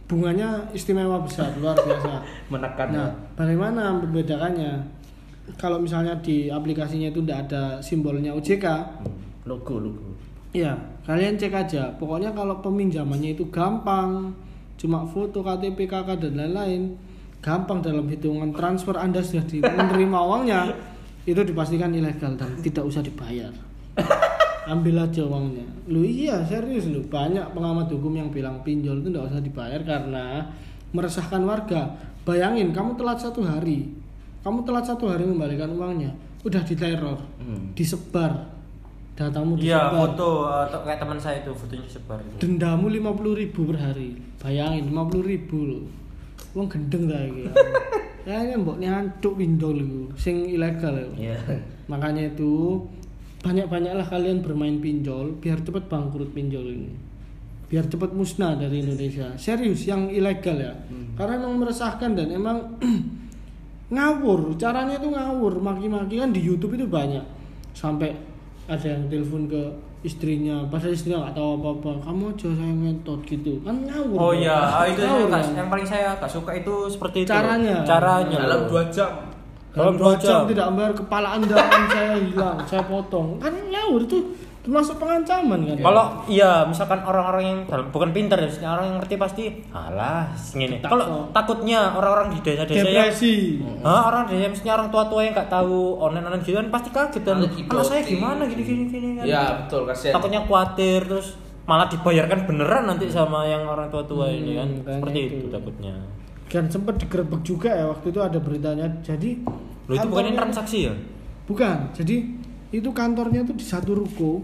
bunganya 0.09 0.65
istimewa 0.73 1.21
besar, 1.21 1.53
luar 1.61 1.77
biasa. 1.77 2.25
Menekan. 2.51 2.87
Nah, 2.89 3.13
bagaimana 3.37 3.93
membedakannya? 4.01 4.97
Kalau 5.57 5.77
misalnya 5.77 6.17
di 6.17 6.49
aplikasinya 6.49 7.13
itu 7.13 7.21
tidak 7.21 7.49
ada 7.49 7.63
simbolnya 7.81 8.33
OJK, 8.33 8.65
logo 9.45 9.77
logo. 9.81 10.09
ya 10.49 10.73
kalian 11.05 11.37
cek 11.37 11.53
aja. 11.53 11.93
Pokoknya 11.97 12.33
kalau 12.33 12.57
peminjamannya 12.61 13.37
itu 13.37 13.49
gampang, 13.53 14.33
cuma 14.77 15.05
foto 15.05 15.45
KTP, 15.45 15.89
KK 15.89 16.21
dan 16.21 16.33
lain-lain, 16.37 16.97
gampang 17.41 17.81
dalam 17.81 18.05
hitungan 18.09 18.53
transfer 18.53 18.97
Anda 18.97 19.21
sudah 19.21 19.45
menerima 19.77 20.19
uangnya, 20.21 20.61
itu 21.25 21.41
dipastikan 21.41 21.93
ilegal 21.93 22.37
dan 22.37 22.57
tidak 22.61 22.85
usah 22.85 23.01
dibayar. 23.01 23.53
Ambil 24.69 24.95
aja 24.95 25.21
uangnya. 25.21 25.65
Lu 25.85 25.99
iya 25.99 26.45
serius 26.45 26.85
lu 26.85 27.01
banyak 27.03 27.41
pengamat 27.49 27.89
hukum 27.89 28.13
yang 28.13 28.29
bilang 28.29 28.61
pinjol 28.61 29.01
itu 29.01 29.09
tidak 29.09 29.25
usah 29.27 29.41
dibayar 29.41 29.81
karena 29.81 30.45
meresahkan 30.89 31.41
warga. 31.41 31.89
Bayangin 32.21 32.69
kamu 32.69 32.93
telat 32.93 33.17
satu 33.17 33.41
hari, 33.41 33.89
kamu 34.39 34.61
telat 34.61 34.85
satu 34.85 35.09
hari 35.09 35.25
membalikan 35.25 35.71
uangnya, 35.71 36.13
udah 36.39 36.61
diteror, 36.61 37.17
Hmm. 37.39 37.73
disebar, 37.73 38.45
datamu 39.15 39.57
Iya, 39.57 39.89
disebar. 39.89 39.97
foto 40.13 40.29
atau 40.45 40.79
kayak 40.79 40.99
teman 40.99 41.17
saya 41.17 41.41
itu 41.41 41.49
fotonya 41.51 41.89
sebar. 41.89 42.21
dendamu 42.37 42.85
50.000 42.87 43.33
ribu 43.35 43.65
per 43.65 43.77
hari 43.81 44.09
bayangin 44.37 44.85
50.000 44.87 45.25
ribu 45.25 45.57
loh 45.65 45.83
Wong 46.49 46.65
gendeng 46.65 47.03
ta 47.05 47.17
iki 47.19 47.45
kayaknya 48.25 48.55
mbok 48.57 48.77
nyantuk 48.77 49.33
pinjol 49.35 49.75
iku 49.75 50.01
sing 50.15 50.45
ilegal 50.47 50.93
iku. 50.93 51.13
Iya. 51.19 51.35
makanya 51.85 52.23
itu 52.27 52.79
banyak-banyaklah 53.39 54.07
kalian 54.11 54.43
bermain 54.43 54.77
pinjol 54.83 55.39
biar 55.39 55.63
cepet 55.63 55.87
bangkrut 55.87 56.35
pinjol 56.35 56.65
ini. 56.67 56.91
Biar 57.69 57.85
cepet 57.85 58.11
musnah 58.11 58.57
dari 58.57 58.81
Indonesia. 58.81 59.37
Serius 59.39 59.85
yang 59.85 60.09
ilegal 60.09 60.57
ya. 60.57 60.73
Karena 61.15 61.37
emang 61.39 61.61
meresahkan 61.61 62.17
dan 62.17 62.33
emang 62.33 62.81
ngawur. 63.95 64.57
Caranya 64.57 64.97
itu 64.97 65.07
ngawur. 65.13 65.61
Maki-maki 65.61 66.17
kan 66.17 66.33
di 66.33 66.41
YouTube 66.41 66.75
itu 66.75 66.89
banyak. 66.89 67.21
Sampai 67.77 68.17
ada 68.65 68.87
yang 68.89 69.05
telepon 69.07 69.45
ke 69.45 69.61
istrinya. 70.01 70.65
Padahal 70.65 70.97
istrinya 70.97 71.29
nggak 71.29 71.35
tahu 71.37 71.49
apa-apa. 71.61 71.91
Kamu 72.09 72.23
aja 72.33 72.49
saya 72.57 72.73
ngentot 72.73 73.21
gitu. 73.29 73.53
Kan 73.61 73.85
ngawur. 73.85 74.17
Oh 74.17 74.33
iya, 74.33 74.57
ah, 74.57 74.83
itu 74.89 75.05
ngawur 75.05 75.29
yang, 75.29 75.31
kan? 75.31 75.45
yang 75.53 75.69
paling 75.69 75.87
saya 75.87 76.17
gak 76.17 76.31
suka 76.33 76.51
itu 76.57 76.73
seperti 76.89 77.17
itu. 77.21 77.29
Caranya. 77.29 77.85
Caranya. 77.85 78.37
Dalam 78.49 78.61
dua 78.65 78.83
jam. 78.89 79.28
Dalam 79.71 79.93
dua 79.95 80.13
jam 80.17 80.43
jam. 80.43 80.49
tidak 80.49 80.65
membayar 80.69 80.93
kepala 80.93 81.27
anda 81.37 81.55
akan 81.55 81.83
saya 81.93 82.13
hilang 82.17 82.57
saya 82.65 82.83
potong 82.83 83.37
kan 83.37 83.53
ngawur 83.53 84.01
itu 84.03 84.17
termasuk 84.59 84.99
pengancaman 84.99 85.59
kan 85.65 85.77
Kalau 85.79 86.05
iya, 86.27 86.67
misalkan 86.67 86.99
orang-orang 87.01 87.43
yang 87.47 87.59
bukan 87.89 88.11
pintar 88.11 88.37
ya, 88.37 88.51
orang 88.67 88.85
yang 88.91 88.97
ngerti 88.99 89.15
pasti 89.15 89.43
alah 89.71 90.29
gini. 90.35 90.83
Takut. 90.83 90.99
Kalau 90.99 91.05
takutnya 91.31 91.95
orang-orang 91.95 92.35
di 92.35 92.39
desa-desa 92.43 92.85
yang 92.85 93.07
depresi 93.07 93.63
Hah, 93.81 94.11
orang 94.11 94.27
desa 94.27 94.51
misalnya 94.51 94.73
orang 94.75 94.89
tua-tua 94.91 95.21
yang 95.23 95.33
nggak 95.33 95.49
tahu 95.49 95.97
online-online 95.97 96.43
gitu 96.43 96.57
kan 96.59 96.67
pasti 96.69 96.89
kaget 96.91 97.23
kan. 97.23 97.37
Lagi 97.39 97.61
Anak 97.65 97.85
saya 97.87 98.01
gimana 98.03 98.41
gini-gini 98.45 98.83
gini 98.91 99.09
kan. 99.17 99.25
Ya 99.25 99.43
betul 99.63 99.81
kasihan. 99.87 100.13
Takutnya 100.19 100.39
khawatir 100.43 100.99
terus 101.07 101.27
malah 101.63 101.87
dibayarkan 101.87 102.39
beneran 102.45 102.83
nanti 102.85 103.05
sama 103.07 103.47
yang 103.47 103.63
orang 103.63 103.87
tua-tua 103.87 104.27
Hmm, 104.27 104.37
ini 104.43 104.51
kan. 104.59 104.67
Seperti 104.75 105.19
itu. 105.23 105.35
itu 105.39 105.47
takutnya. 105.49 105.95
Dan 106.49 106.65
sempat 106.65 106.97
digerebek 106.97 107.41
juga 107.41 107.69
ya 107.69 107.85
waktu 107.87 108.09
itu 108.09 108.19
ada 108.19 108.37
beritanya 108.37 108.89
jadi 108.99 109.37
Loh 109.85 109.95
itu 109.95 110.07
bukan 110.07 110.33
transaksi 110.35 110.77
ya? 110.85 110.93
bukan 111.45 111.77
jadi 111.91 112.15
itu 112.69 112.89
kantornya 112.91 113.41
itu 113.41 113.53
di 113.53 113.63
satu 113.63 113.93
ruko 113.95 114.41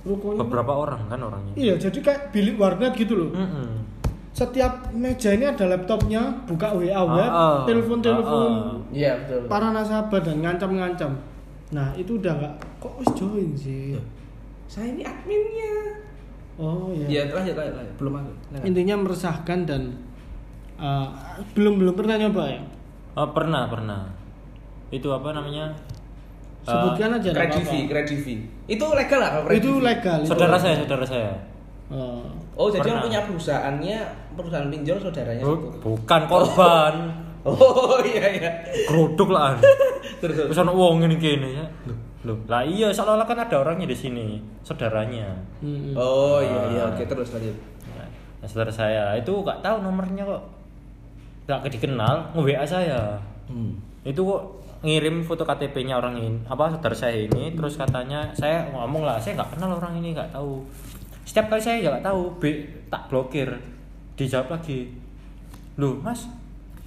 rukonya 0.00 0.40
Beberapa 0.40 0.72
orang 0.74 1.04
kan 1.06 1.18
orangnya. 1.18 1.52
iya 1.54 1.74
jadi 1.74 1.98
kayak 1.98 2.20
bilik 2.30 2.56
warnet 2.56 2.92
gitu 2.94 3.12
loh 3.14 3.30
Mm-mm. 3.30 3.84
setiap 4.30 4.88
meja 4.92 5.30
ini 5.30 5.44
ada 5.44 5.64
laptopnya 5.66 6.20
buka 6.44 6.70
WA 6.70 7.00
web 7.02 7.26
Ah, 7.26 7.34
ah. 7.34 7.56
telepon 7.64 7.98
telepon 7.98 8.50
Ah, 8.54 8.64
ah. 8.70 8.76
Iya 8.88 9.12
betul. 9.18 9.44
para 9.46 9.68
nasabah 9.68 10.20
dan 10.22 10.36
ngancam-ngancam 10.38 11.12
nah 11.68 11.92
itu 11.92 12.16
udah 12.16 12.32
nggak 12.34 12.54
kok 12.78 12.92
wis 12.96 13.10
join 13.14 13.50
sih 13.52 13.96
Saya 14.64 14.88
ini 14.90 15.00
adminnya. 15.00 15.74
oh 16.56 16.92
ya 16.92 17.08
Iya, 17.08 17.22
lanjut 17.30 17.52
lanjut 17.54 17.74
lanjut. 17.74 17.94
Belum 17.96 18.12
masuk. 18.14 18.34
Silakan. 18.42 18.64
intinya 18.64 18.94
meresahkan 18.98 19.58
dan 19.64 19.82
uh, 20.78 21.06
belum 21.52 21.74
belum 21.78 21.94
pernah 21.94 22.16
nyoba 22.16 22.44
ya 22.48 22.60
Oh, 23.18 23.34
pernah, 23.34 23.66
pernah. 23.66 24.06
Itu 24.94 25.10
apa 25.10 25.34
namanya? 25.34 25.74
Eh, 26.62 26.70
sebutkan 26.70 27.18
aja 27.18 27.34
nggak 27.34 27.50
Kredivi, 27.50 27.78
kredivi. 27.90 28.34
Itu 28.70 28.94
legal 28.94 29.18
lah 29.18 29.30
kalau 29.34 29.50
itu 29.50 29.70
legal 29.82 30.22
itu. 30.22 30.30
saudara 30.30 30.54
saya, 30.54 30.78
saudara 30.78 31.02
saya. 31.02 31.34
Oh. 31.90 32.22
Oh, 32.54 32.70
jadi 32.70 32.86
yang 32.86 33.02
punya 33.02 33.26
perusahaannya 33.26 33.98
perusahaan 34.38 34.70
pinjol 34.70 35.02
saudaranya 35.02 35.42
Bu- 35.42 35.74
bukan 35.82 36.20
korban. 36.26 36.94
Oh 37.48 37.96
iya 38.02 38.28
iya. 38.34 38.50
Geruduk 38.84 39.30
lah. 39.32 39.56
Terus 40.20 40.52
ono 40.52 40.74
wong 40.74 41.00
ngene 41.00 41.16
kene 41.16 41.48
ya. 41.54 41.64
Loh, 41.86 41.96
loh. 42.22 42.38
Lah 42.44 42.60
iya 42.60 42.92
seolah-olah 42.92 43.24
kan 43.24 43.38
ada 43.40 43.56
orangnya 43.56 43.88
di 43.88 43.96
sini, 43.96 44.36
saudaranya. 44.60 45.32
Hmm. 45.58 45.94
Oh 45.96 46.42
iya 46.42 46.60
iya 46.68 46.82
oke 46.84 47.02
terus 47.02 47.32
lanjut. 47.32 47.56
Nah, 47.94 48.04
saudara 48.44 48.68
saya 48.68 49.16
itu 49.16 49.32
gak 49.40 49.58
tahu 49.58 49.80
nomornya 49.80 50.22
kok. 50.22 50.42
Gak 51.48 51.64
dikenal, 51.72 52.36
nge-WA 52.36 52.64
saya. 52.68 53.16
Hmm. 53.48 53.80
Itu 54.04 54.20
kok 54.28 54.42
ngirim 54.84 55.26
foto 55.26 55.42
KTP-nya 55.42 55.98
orang 55.98 56.14
ini, 56.20 56.38
apa 56.46 56.70
saudara 56.70 56.94
saya 56.94 57.18
ini, 57.26 57.50
terus 57.56 57.74
katanya 57.74 58.30
saya 58.36 58.68
ngomong 58.70 59.02
lah, 59.02 59.18
saya 59.18 59.34
nggak 59.34 59.58
kenal 59.58 59.74
orang 59.74 59.98
ini, 59.98 60.14
nggak 60.14 60.30
tahu. 60.30 60.62
Setiap 61.26 61.50
kali 61.50 61.58
saya 61.58 61.82
nggak 61.82 62.04
tahu, 62.06 62.38
B 62.38 62.42
tak 62.86 63.10
blokir, 63.10 63.58
dijawab 64.14 64.54
lagi, 64.54 64.94
loh 65.74 65.98
mas, 65.98 66.30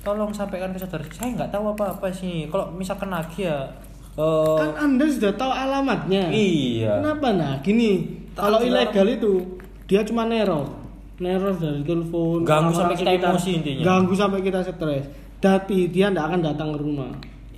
tolong 0.08 0.32
sampaikan 0.32 0.72
ke 0.72 0.80
saudara, 0.80 1.04
saya 1.12 1.36
nggak 1.36 1.52
tahu 1.52 1.76
apa-apa 1.76 2.08
sih. 2.16 2.48
Kalau 2.48 2.72
misalkan 2.72 3.12
lagi 3.12 3.44
ya, 3.44 3.68
eh, 4.16 4.56
Kan 4.56 4.72
Anda 4.80 5.06
sudah 5.12 5.36
tahu 5.36 5.52
alamatnya. 5.52 6.32
iya. 6.32 6.96
Kenapa 7.04 7.36
nah? 7.36 7.60
Gini, 7.60 8.24
kalau 8.40 8.64
ilegal 8.64 9.08
itu 9.12 9.60
dia 9.84 10.00
cuma 10.08 10.24
neror. 10.24 10.81
Neror 11.22 11.54
dari 11.54 11.82
telepon. 11.86 12.42
Ganggu 12.42 12.74
sampai 12.74 12.96
kita 12.98 13.12
sekitar. 13.14 13.30
emosi 13.30 13.50
intinya. 13.54 13.84
Ganggu 13.86 14.14
sampai 14.18 14.40
kita 14.42 14.60
stres. 14.66 15.06
Tapi 15.38 15.78
dia 15.88 16.10
tidak 16.10 16.26
akan 16.34 16.40
datang 16.42 16.70
ke 16.74 16.78
rumah. 16.82 17.12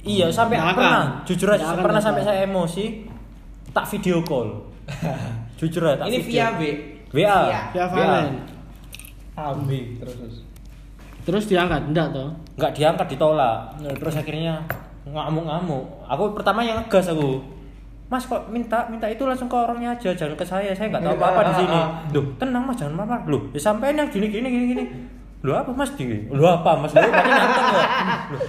Iya 0.04 0.28
sampai 0.28 0.60
Nggak 0.60 0.76
pernah, 0.76 0.92
akan. 1.00 1.24
jujur 1.24 1.48
aja 1.48 1.56
Nggak 1.58 1.72
akan 1.72 1.84
pernah 1.88 2.02
sampai 2.04 2.22
saya 2.28 2.40
emosi, 2.44 2.86
tak 3.72 3.86
video 3.88 4.20
call. 4.22 4.48
jujur 5.60 5.84
aja. 5.88 6.04
tak 6.04 6.08
Ini 6.12 6.18
video. 6.20 6.28
via 6.28 6.48
B. 6.60 6.62
WA. 7.16 7.40
Via 7.72 7.86
Valen. 7.88 8.34
AB 9.34 9.70
terus 9.98 10.16
terus. 10.20 10.36
Terus 11.24 11.44
diangkat, 11.48 11.88
enggak 11.88 12.12
toh? 12.12 12.30
nggak 12.54 12.74
diangkat 12.78 13.08
ditolak 13.18 13.74
terus 13.98 14.14
akhirnya 14.14 14.62
ngamuk-ngamuk 15.10 16.06
aku 16.06 16.38
pertama 16.38 16.62
yang 16.62 16.78
ngegas 16.86 17.10
aku 17.10 17.42
mas 18.14 18.30
kok 18.30 18.46
minta 18.54 18.86
minta 18.94 19.10
itu 19.10 19.26
langsung 19.26 19.50
ke 19.50 19.58
orangnya 19.58 19.98
aja 19.98 20.14
jangan 20.14 20.38
ke 20.38 20.46
saya 20.46 20.70
saya 20.78 20.94
nggak 20.94 21.02
tahu 21.02 21.18
apa 21.18 21.26
apa 21.34 21.42
di 21.50 21.54
sini. 21.66 21.80
loh 22.14 22.26
tenang 22.38 22.64
mas 22.70 22.78
jangan 22.78 23.02
apa 23.10 23.26
loh 23.26 23.42
ya 23.50 23.58
sampein 23.58 23.98
yang 23.98 24.06
gini 24.14 24.30
gini 24.30 24.48
gini 24.54 24.66
gini. 24.70 24.86
Lo 25.44 25.52
apa 25.58 25.74
mas 25.76 25.92
di 25.98 26.08
lo 26.30 26.46
apa 26.46 26.78
mas? 26.78 26.94
Lo 26.94 27.04
berarti 27.04 27.32
nantang 27.34 27.68
ya? 27.68 27.84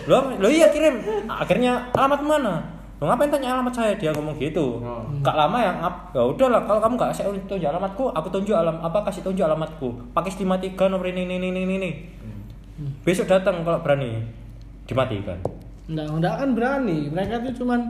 Lo 0.06 0.16
lo 0.36 0.46
iya 0.52 0.68
kirim. 0.68 1.00
Akhirnya 1.26 1.90
alamat 1.96 2.20
mana? 2.22 2.54
Lo 3.02 3.10
ngapain 3.10 3.32
tanya 3.32 3.58
alamat 3.58 3.74
saya? 3.74 3.92
Dia 3.98 4.14
ngomong 4.14 4.38
gitu. 4.38 4.78
Oh. 4.78 5.02
Gak 5.24 5.34
lama 5.34 5.58
ya 5.58 5.74
ngap 5.80 6.14
ya 6.14 6.22
udahlah 6.22 6.62
kalau 6.68 6.78
kamu 6.84 6.94
nggak 6.94 7.10
saya 7.10 7.34
tunjuk 7.50 7.66
alamatku 7.66 8.04
aku 8.14 8.28
tunjuk 8.30 8.54
alam 8.54 8.78
apa 8.84 9.00
kasih 9.10 9.26
tunjuk 9.26 9.42
alamatku. 9.42 9.90
Pakai 10.14 10.30
stima 10.30 10.60
tiga 10.60 10.86
nomor 10.86 11.08
ini 11.10 11.26
ini 11.26 11.40
ini 11.40 11.48
ini, 11.50 11.74
ini 11.80 11.90
besok 13.02 13.26
datang 13.26 13.64
kalau 13.66 13.82
berani 13.82 14.20
dimatikan. 14.86 15.40
Enggak, 15.90 16.06
enggak 16.14 16.32
akan 16.38 16.50
berani. 16.54 16.98
Mereka 17.10 17.42
itu 17.42 17.64
cuman 17.64 17.80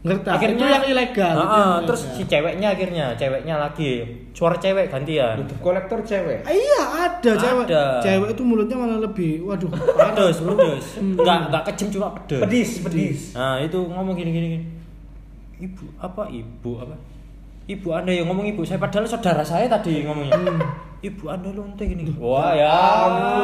ngerti. 0.00 0.28
akhirnya 0.32 0.64
itu 0.64 0.74
yang 0.74 0.86
ilegal. 0.96 1.36
Ah, 1.36 1.44
ah, 1.44 1.50
yang 1.52 1.86
terus 1.88 2.00
ilegal. 2.02 2.16
si 2.16 2.22
ceweknya 2.24 2.68
akhirnya 2.72 3.04
ceweknya 3.20 3.54
lagi 3.60 3.90
suara 4.32 4.56
cewek 4.56 4.88
gantian 4.88 5.36
kolektor 5.60 6.00
cewek. 6.00 6.40
Ah, 6.44 6.54
iya 6.56 6.82
ada 7.08 7.32
cewek. 7.36 7.64
Ada. 7.68 7.84
Cewek 8.00 8.28
itu 8.32 8.42
mulutnya 8.42 8.76
malah 8.80 8.98
lebih, 9.04 9.44
waduh. 9.44 9.68
pedes 10.00 10.38
pedes 10.40 10.86
nggak 11.00 11.38
nggak 11.52 11.62
kejem 11.72 11.88
cuma 11.96 12.08
pedes 12.16 12.40
Pedis 12.40 12.70
pedis. 12.84 13.20
nah 13.36 13.60
itu 13.60 13.78
ngomong 13.78 14.14
gini 14.16 14.30
gini 14.32 14.46
gini 14.56 14.66
ibu 15.60 15.84
apa 16.00 16.24
ibu 16.32 16.70
apa 16.80 16.96
ibu 17.68 17.88
anda 17.92 18.10
yang 18.10 18.26
ngomong 18.32 18.48
ibu 18.48 18.64
saya 18.64 18.80
padahal 18.80 19.04
saudara 19.04 19.44
saya 19.44 19.68
tadi 19.68 20.02
ngomongnya 20.08 20.36
ibu 21.00 21.24
anda 21.28 21.52
lonte 21.52 21.84
gini 21.84 22.08
wah 22.16 22.56
ya, 22.56 22.80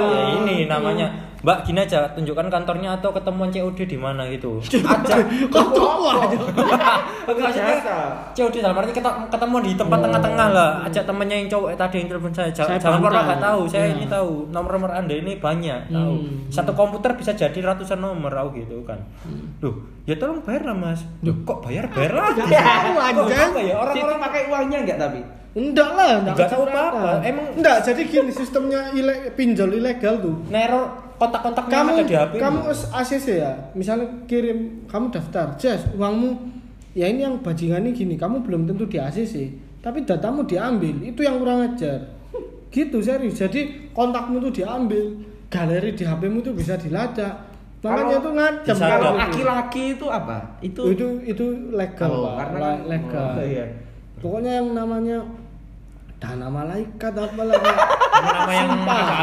ya 0.08 0.22
ini 0.40 0.64
namanya 0.68 1.12
mbak 1.46 1.62
gini 1.62 1.78
aja 1.78 2.10
tunjukkan 2.10 2.50
kantornya 2.50 2.98
atau 2.98 3.14
ketemuan 3.14 3.46
COD 3.48 3.86
di 3.86 3.94
mana 3.94 4.26
gitu 4.26 4.58
aja 4.82 5.14
Kok 5.46 5.66
tua 5.70 6.10
aja? 6.18 6.34
Enggak 7.24 7.54
Biasa. 7.54 7.96
COD 8.34 8.54
dalam 8.58 8.74
arti 8.76 8.90
ketemu, 8.90 9.22
ketemu 9.26 9.56
di 9.62 9.72
tempat 9.74 9.98
tengah-tengah 10.00 10.48
lah. 10.48 10.70
Ajak 10.82 11.04
temannya 11.04 11.36
yang 11.38 11.48
cowok 11.48 11.70
tadi 11.74 11.96
yang 11.96 12.08
telepon 12.08 12.32
saya. 12.32 12.50
Jangan, 12.50 12.70
Saya 12.72 12.80
jangan 12.80 13.00
pernah 13.00 13.22
nggak 13.24 13.40
tahu. 13.40 13.60
Saya 13.66 13.84
Ya. 13.84 13.92
ini 13.92 14.06
tahu 14.06 14.30
nomor-nomor 14.48 14.90
anda 14.90 15.14
ini 15.14 15.32
banyak. 15.36 15.80
Tahu. 15.88 16.14
Hmm. 16.16 16.36
Satu 16.48 16.72
komputer 16.72 17.14
bisa 17.14 17.30
jadi 17.32 17.54
ratusan 17.56 17.98
nomor, 17.98 18.30
aku 18.32 18.58
gitu 18.58 18.82
kan. 18.82 18.98
Loh, 19.60 19.74
ya 20.02 20.14
tolong 20.14 20.42
bayar 20.42 20.66
lah 20.66 20.76
mas. 20.76 21.06
Loh, 21.20 21.36
kok 21.42 21.62
bayar 21.62 21.86
bayar? 21.88 22.10
Nggak 22.36 22.50
tahu, 22.50 22.90
Kok 22.92 23.02
anjing. 23.22 23.38
apa 23.40 23.60
ya 23.60 23.74
orang-orang 23.76 24.18
pakai 24.20 24.40
uangnya 24.48 24.78
enggak 24.82 24.98
tapi? 25.00 25.20
Enggak 25.54 25.90
lah, 25.90 26.10
Nggak 26.22 26.36
tahu 26.44 26.62
keberatan. 26.64 26.90
apa-apa. 26.90 27.10
Emang- 27.22 27.52
enggak, 27.54 27.76
jadi 27.82 28.02
gini 28.04 28.30
sistemnya 28.30 28.80
ile, 28.92 29.14
pinjol 29.32 29.70
ilegal 29.72 30.14
tuh. 30.20 30.34
neror 30.46 31.05
kontak-kontaknya 31.16 31.72
Kamu 31.74 31.90
ada 31.92 32.04
di 32.04 32.14
HP. 32.14 32.32
kamu 32.36 32.58
ACC 32.92 33.26
ya, 33.36 33.52
misalnya 33.72 34.06
kirim 34.24 34.58
kamu 34.84 35.08
daftar, 35.08 35.56
Jas, 35.56 35.84
uangmu 35.92 36.30
ya 36.92 37.06
ini 37.06 37.22
yang 37.22 37.40
bajingan 37.40 37.80
ini 37.80 37.92
gini, 37.92 38.14
kamu 38.14 38.40
belum 38.40 38.64
tentu 38.64 38.84
di 38.84 38.96
ACC, 38.96 39.52
tapi 39.80 40.02
datamu 40.02 40.44
diambil, 40.44 40.96
itu 41.02 41.20
yang 41.20 41.36
kurang 41.36 41.64
ajar. 41.66 42.00
Gitu 42.68 43.00
serius. 43.00 43.36
Jadi 43.36 43.88
kontakmu 43.90 44.36
tuh 44.38 44.52
diambil, 44.52 45.16
galeri 45.48 45.92
di 45.92 46.02
HP-mu 46.02 46.40
tuh 46.40 46.52
bisa 46.52 46.76
dilacak. 46.76 47.32
Makanya 47.80 48.18
ngancem 48.18 48.74
bisa 48.74 48.86
Kalau 48.90 49.12
gitu. 49.14 49.20
laki-laki 49.22 49.82
itu 49.94 50.06
apa? 50.10 50.36
Itu 50.58 50.82
itu 50.90 51.06
itu 51.22 51.44
legal 51.70 52.10
Oh, 52.10 52.22
Pak. 52.26 52.34
karena 52.42 52.58
kan- 52.58 52.82
legal. 52.84 53.30
oh, 53.32 53.46
iya. 53.46 53.66
Pokoknya 54.18 54.52
yang 54.58 54.68
namanya 54.74 55.18
dana 56.16 56.48
malaikat 56.48 57.12
apa 57.12 57.42
lah 57.44 57.60
nama 58.16 58.52
yang 58.52 58.70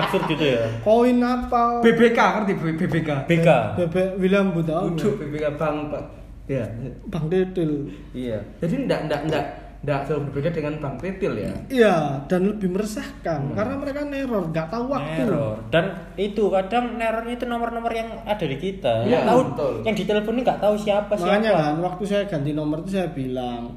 absurd 0.06 0.30
gitu 0.30 0.46
ya. 0.54 0.62
koin 0.86 1.18
apa 1.20 1.82
BBK 1.82 2.20
ngerti 2.22 2.54
BBK? 2.78 3.10
BK. 3.26 3.48
bebek 3.82 4.08
William 4.22 4.54
Buta 4.54 4.86
Udah 4.86 5.14
BBK 5.18 5.46
Bang 5.58 5.90
Pak. 5.90 6.04
Ya. 6.46 6.66
Bang 7.10 7.32
Dedel 7.32 7.90
Iya. 8.14 8.38
Jadi 8.62 8.86
enggak 8.86 9.10
enggak 9.10 9.22
enggak 9.26 9.46
enggak 9.84 10.00
jauh 10.08 10.22
berbeda 10.32 10.50
dengan 10.56 10.74
Bang 10.80 10.96
Tetil 10.96 11.34
ya. 11.44 11.52
iya 11.68 11.96
dan 12.32 12.56
lebih 12.56 12.72
meresahkan 12.72 13.52
karena 13.52 13.76
mereka 13.76 14.08
neror 14.08 14.48
nggak 14.48 14.72
tahu 14.72 14.88
waktu 14.88 15.28
Neror. 15.28 15.60
Dan 15.68 15.86
itu 16.16 16.48
kadang 16.48 16.96
nerornya 16.96 17.36
itu 17.36 17.46
nomor-nomor 17.50 17.92
yang 17.92 18.08
ada 18.24 18.46
di 18.48 18.56
kita. 18.56 19.04
Nggak 19.04 19.24
tahu 19.28 19.40
betul. 19.52 19.74
yang 19.84 19.96
di 20.00 20.04
telepon 20.08 20.34
ini 20.40 20.42
nggak 20.48 20.62
tahu 20.64 20.76
siapa 20.80 21.14
makanya 21.20 21.52
siapa. 21.52 21.64
kan 21.68 21.76
waktu 21.84 22.04
saya 22.08 22.24
ganti 22.32 22.52
nomor 22.56 22.78
itu 22.80 22.92
saya 22.96 23.08
bilang 23.12 23.76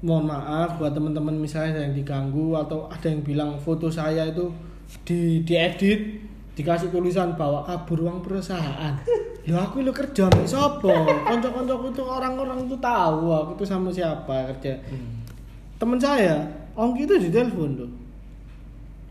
mohon 0.00 0.24
maaf 0.28 0.80
buat 0.80 0.96
teman-teman 0.96 1.36
misalnya 1.36 1.84
yang 1.84 1.92
diganggu 1.92 2.56
atau 2.56 2.88
ada 2.88 3.06
yang 3.08 3.20
bilang 3.20 3.60
foto 3.60 3.92
saya 3.92 4.24
itu 4.32 4.48
di 5.04 5.44
diedit 5.44 6.24
dikasih 6.56 6.88
tulisan 6.88 7.36
bawa 7.36 7.64
kabur 7.64 8.08
uang 8.08 8.20
perusahaan. 8.24 8.96
Ya 9.40 9.56
aku 9.56 9.80
lu 9.80 9.88
kerja 9.88 10.28
sama 10.28 10.44
siapa 10.44 10.94
konco-konco 11.24 11.88
itu 11.88 12.04
orang-orang 12.04 12.68
itu 12.68 12.76
tahu 12.76 13.32
aku 13.32 13.56
itu 13.56 13.64
sama 13.64 13.88
siapa 13.88 14.52
kerja. 14.52 14.76
Temen 15.80 15.96
saya 15.96 16.44
Ongki 16.76 17.08
itu 17.08 17.16
di 17.16 17.32
telepon 17.32 17.72
tuh. 17.72 17.90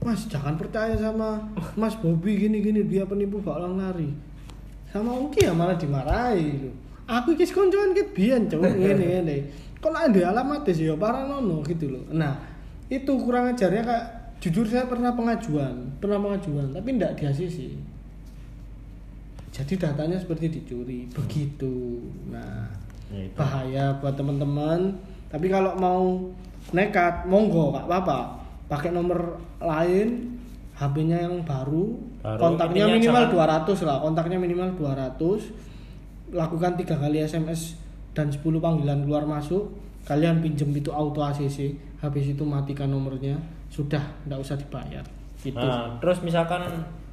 Mas 0.05 0.29
jangan 0.29 0.53
percaya 0.53 0.93
sama 1.01 1.41
Mas 1.73 1.97
Bobby 1.97 2.45
gini-gini 2.45 2.85
dia 2.85 3.09
penipu 3.09 3.41
bakal 3.41 3.73
lari. 3.73 4.13
Sama 4.93 5.17
Ongki 5.17 5.49
ya 5.49 5.51
malah 5.51 5.81
dimarahi 5.81 6.61
loh 6.61 6.77
aku 7.09 7.33
kis 7.33 7.49
koncoan 7.49 7.97
kit 7.97 8.13
biyen 8.13 8.45
cowok 8.45 8.73
ngene 8.79 9.05
ngene 9.09 9.37
kok 9.79 9.89
lah 9.89 10.05
ada 10.05 10.21
alamat 10.31 10.67
sih 10.67 10.85
ya? 10.85 10.95
Paranono 10.95 11.63
gitu 11.63 11.87
loh. 11.89 12.03
Nah 12.11 12.35
itu 12.87 13.11
kurang 13.17 13.49
ajarnya 13.49 13.81
kak 13.81 14.03
jujur 14.39 14.63
saya 14.63 14.85
pernah 14.85 15.11
pengajuan 15.11 15.99
pernah 15.99 16.15
pengajuan 16.17 16.71
tapi 16.71 16.95
ndak 16.95 17.11
di 17.13 17.23
ACC 17.23 17.57
jadi 19.49 19.73
datanya 19.77 20.15
seperti 20.15 20.47
dicuri 20.51 21.09
begitu. 21.09 21.99
Nah 22.27 22.69
Ya, 23.09 23.25
itu. 23.25 23.33
bahaya 23.33 23.85
buat 23.97 24.13
teman-teman. 24.13 24.93
Tapi 25.27 25.49
kalau 25.49 25.73
mau 25.75 26.03
nekat 26.69 27.25
monggo 27.25 27.73
gak 27.73 27.89
apa-apa. 27.89 28.37
Pakai 28.69 28.93
nomor 28.93 29.41
lain 29.57 30.37
HP-nya 30.73 31.25
yang 31.25 31.41
baru, 31.41 31.97
Baru, 32.21 32.37
kontaknya 32.39 32.85
minimal 32.87 33.25
jangan- 33.25 33.65
200 33.65 33.79
lah 33.81 33.97
kontaknya 33.99 34.37
minimal 34.37 34.69
200 34.77 35.49
lakukan 36.29 36.77
tiga 36.77 36.95
kali 36.95 37.19
SMS 37.19 37.73
dan 38.11 38.27
10 38.27 38.41
panggilan 38.57 39.05
keluar 39.05 39.23
masuk 39.23 39.69
kalian 40.03 40.41
pinjem 40.41 40.73
itu 40.73 40.89
auto 40.89 41.21
ACC 41.21 41.75
habis 41.99 42.25
itu 42.25 42.41
matikan 42.41 42.89
nomornya 42.89 43.37
sudah 43.69 44.01
nggak 44.25 44.39
usah 44.41 44.55
dibayar. 44.57 45.05
Gitu. 45.39 45.55
Nah, 45.55 45.95
terus 46.01 46.19
misalkan 46.19 46.65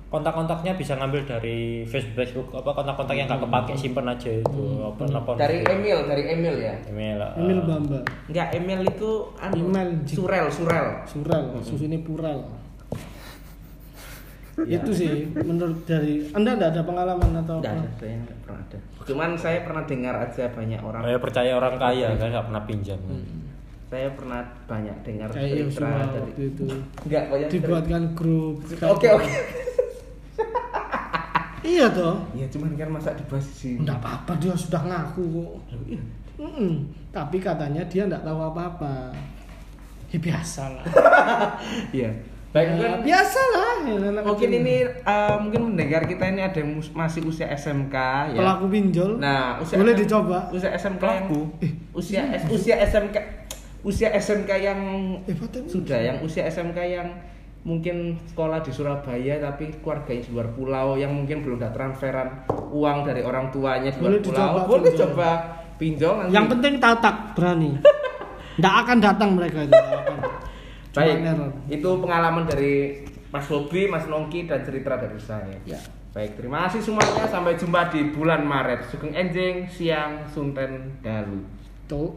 kontak-kontaknya 0.07 0.79
bisa 0.79 0.95
ngambil 0.95 1.27
dari 1.27 1.83
Facebook, 1.83 2.15
Facebook 2.15 2.49
apa 2.55 2.71
kontak-kontak 2.73 3.15
yang 3.19 3.27
nggak 3.27 3.43
kepake 3.43 3.73
simpen 3.75 4.07
aja 4.07 4.31
itu 4.31 4.63
apa 4.81 5.03
apa 5.03 5.31
Dari 5.35 5.67
email, 5.67 5.99
dari 6.07 6.23
email 6.31 6.57
ya. 6.63 6.75
email 6.87 7.19
uh, 7.19 7.35
email 7.37 7.61
bamba 7.67 8.01
Enggak, 8.31 8.49
email 8.55 8.81
itu 8.87 9.11
anu, 9.37 9.67
Email. 9.67 9.89
surel, 10.07 10.47
surel. 10.47 10.87
surel 11.05 11.45
susu 11.61 11.91
ini 11.91 11.99
purel 12.07 12.39
Ya. 14.57 14.81
itu 14.81 14.91
sih 14.91 15.11
menurut 15.37 15.85
dari 15.85 16.25
anda 16.33 16.57
tidak 16.57 16.69
ada 16.73 16.83
pengalaman 16.83 17.31
atau 17.39 17.61
apa 17.61 17.77
ada, 17.77 17.91
saya 17.95 18.17
enggak 18.17 18.39
pernah 18.41 18.61
ada. 18.63 18.79
Cuman 19.05 19.31
saya 19.37 19.59
pernah 19.61 19.83
dengar 19.85 20.15
aja 20.17 20.45
banyak 20.49 20.81
orang. 20.81 21.03
saya 21.05 21.19
percaya 21.21 21.51
orang 21.53 21.75
kaya 21.77 22.07
kan 22.17 22.29
nggak 22.31 22.47
pernah 22.49 22.63
pinjam 22.65 22.99
Saya 23.87 24.09
pernah 24.13 24.41
banyak 24.67 24.97
dengar 25.05 25.29
kayak 25.31 25.71
cerita 25.71 25.87
dari 25.87 26.19
waktu 26.19 26.43
itu 26.49 26.65
Enggak, 27.05 27.25
banyak 27.29 27.47
cerita. 27.47 27.63
dibuatkan 27.63 28.03
grup 28.17 28.57
Oke, 28.67 29.07
oke. 29.13 29.31
Iya 31.61 31.87
toh. 31.91 32.17
Iya, 32.31 32.47
cuman 32.47 32.71
kan 32.75 32.89
masa 32.89 33.11
dibahas 33.13 33.43
di 33.43 33.57
sini. 33.59 33.79
Enggak 33.83 33.99
apa-apa 33.99 34.33
dia 34.39 34.55
sudah 34.55 34.83
ngaku 34.83 35.23
kok. 35.27 35.53
Iya. 35.85 36.03
Mm-mm. 36.37 36.73
Tapi 37.11 37.37
katanya 37.37 37.83
dia 37.85 38.07
enggak 38.07 38.23
tahu 38.23 38.39
apa-apa. 38.41 39.11
Ya 40.09 40.19
biasa 40.19 40.63
lah. 40.73 40.85
Iya. 41.97 42.11
Baik, 42.57 42.69
mungkin 42.73 42.93
biasa 43.05 43.41
lah. 43.47 43.73
ya, 43.85 44.23
mungkin 44.25 44.49
ini 44.51 44.75
eh, 44.89 45.37
mungkin 45.37 45.61
mendengar 45.69 46.09
kita 46.09 46.25
ini 46.27 46.41
ada 46.41 46.57
yang 46.57 46.73
masih 46.91 47.21
usia 47.23 47.45
SMK 47.47 47.93
ya. 48.33 48.39
pelaku 48.39 48.65
pinjol. 48.67 49.21
Nah, 49.21 49.61
usia 49.61 49.77
boleh 49.77 49.93
SM 49.93 50.01
dicoba. 50.01 50.39
Usia 50.49 50.71
SMK 50.73 51.03
yang 51.05 51.27
Pelaku? 51.29 51.41
usia 51.93 52.23
S- 52.33 52.49
usia 52.49 52.75
SMK 52.81 53.17
usia 53.83 54.09
SMK 54.11 54.51
yang 54.57 54.81
Eh, 55.23 55.37
sudah 55.69 56.01
yang 56.01 56.17
usia 56.19 56.43
SMK 56.47 56.79
yang 56.83 57.09
mungkin 57.61 58.17
sekolah 58.25 58.59
di 58.59 58.71
Surabaya 58.71 59.37
tapi 59.39 59.77
keluarganya 59.77 60.23
di 60.23 60.31
luar 60.31 60.49
pulau 60.51 60.95
yang 60.95 61.13
mungkin 61.13 61.43
belum 61.43 61.59
ada 61.59 61.71
transferan 61.71 62.41
uang 62.69 63.05
dari 63.05 63.21
orang 63.21 63.51
tuanya 63.51 63.91
di 63.91 63.99
luar 63.99 64.17
Boleh 64.17 64.23
pulau 64.23 64.33
dicoba 64.33 64.61
boleh 64.65 64.83
pinjol. 64.87 65.01
coba 65.05 65.29
pinjol 65.77 66.15
nanti. 66.17 66.33
Yang 66.33 66.47
penting 66.49 66.75
tatak 66.79 67.17
berani. 67.35 67.71
Enggak 68.57 68.75
akan 68.81 68.97
datang 68.99 69.31
mereka 69.35 69.59
itu. 69.61 69.75
Baik 70.97 71.17
itu 71.69 71.91
pengalaman 72.01 72.49
dari 72.49 73.05
Mas 73.29 73.47
Bobi, 73.53 73.85
Mas 73.85 74.09
Nongki 74.09 74.49
dan 74.49 74.65
cerita 74.65 74.97
dari 74.97 75.21
saya. 75.21 75.61
Ya. 75.69 75.77
Baik, 76.17 76.41
terima 76.41 76.65
kasih 76.65 76.81
semuanya. 76.81 77.29
Sampai 77.29 77.61
jumpa 77.61 77.93
di 77.93 78.09
bulan 78.17 78.41
Maret. 78.41 78.89
Sugeng 78.89 79.13
Enjing, 79.13 79.69
siang 79.69 80.25
Sunten 80.33 80.97
Dalu. 81.05 81.45
Tuh. 81.85 82.17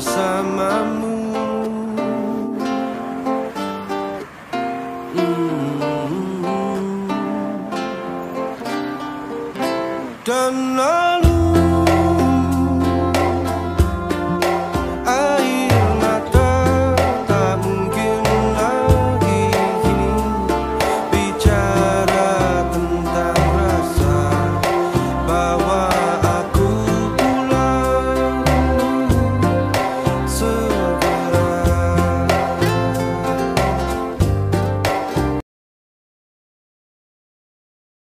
Aku 0.00 0.08
pulang 0.08 0.16
rindu 0.16 0.56
bersamamu 0.56 0.59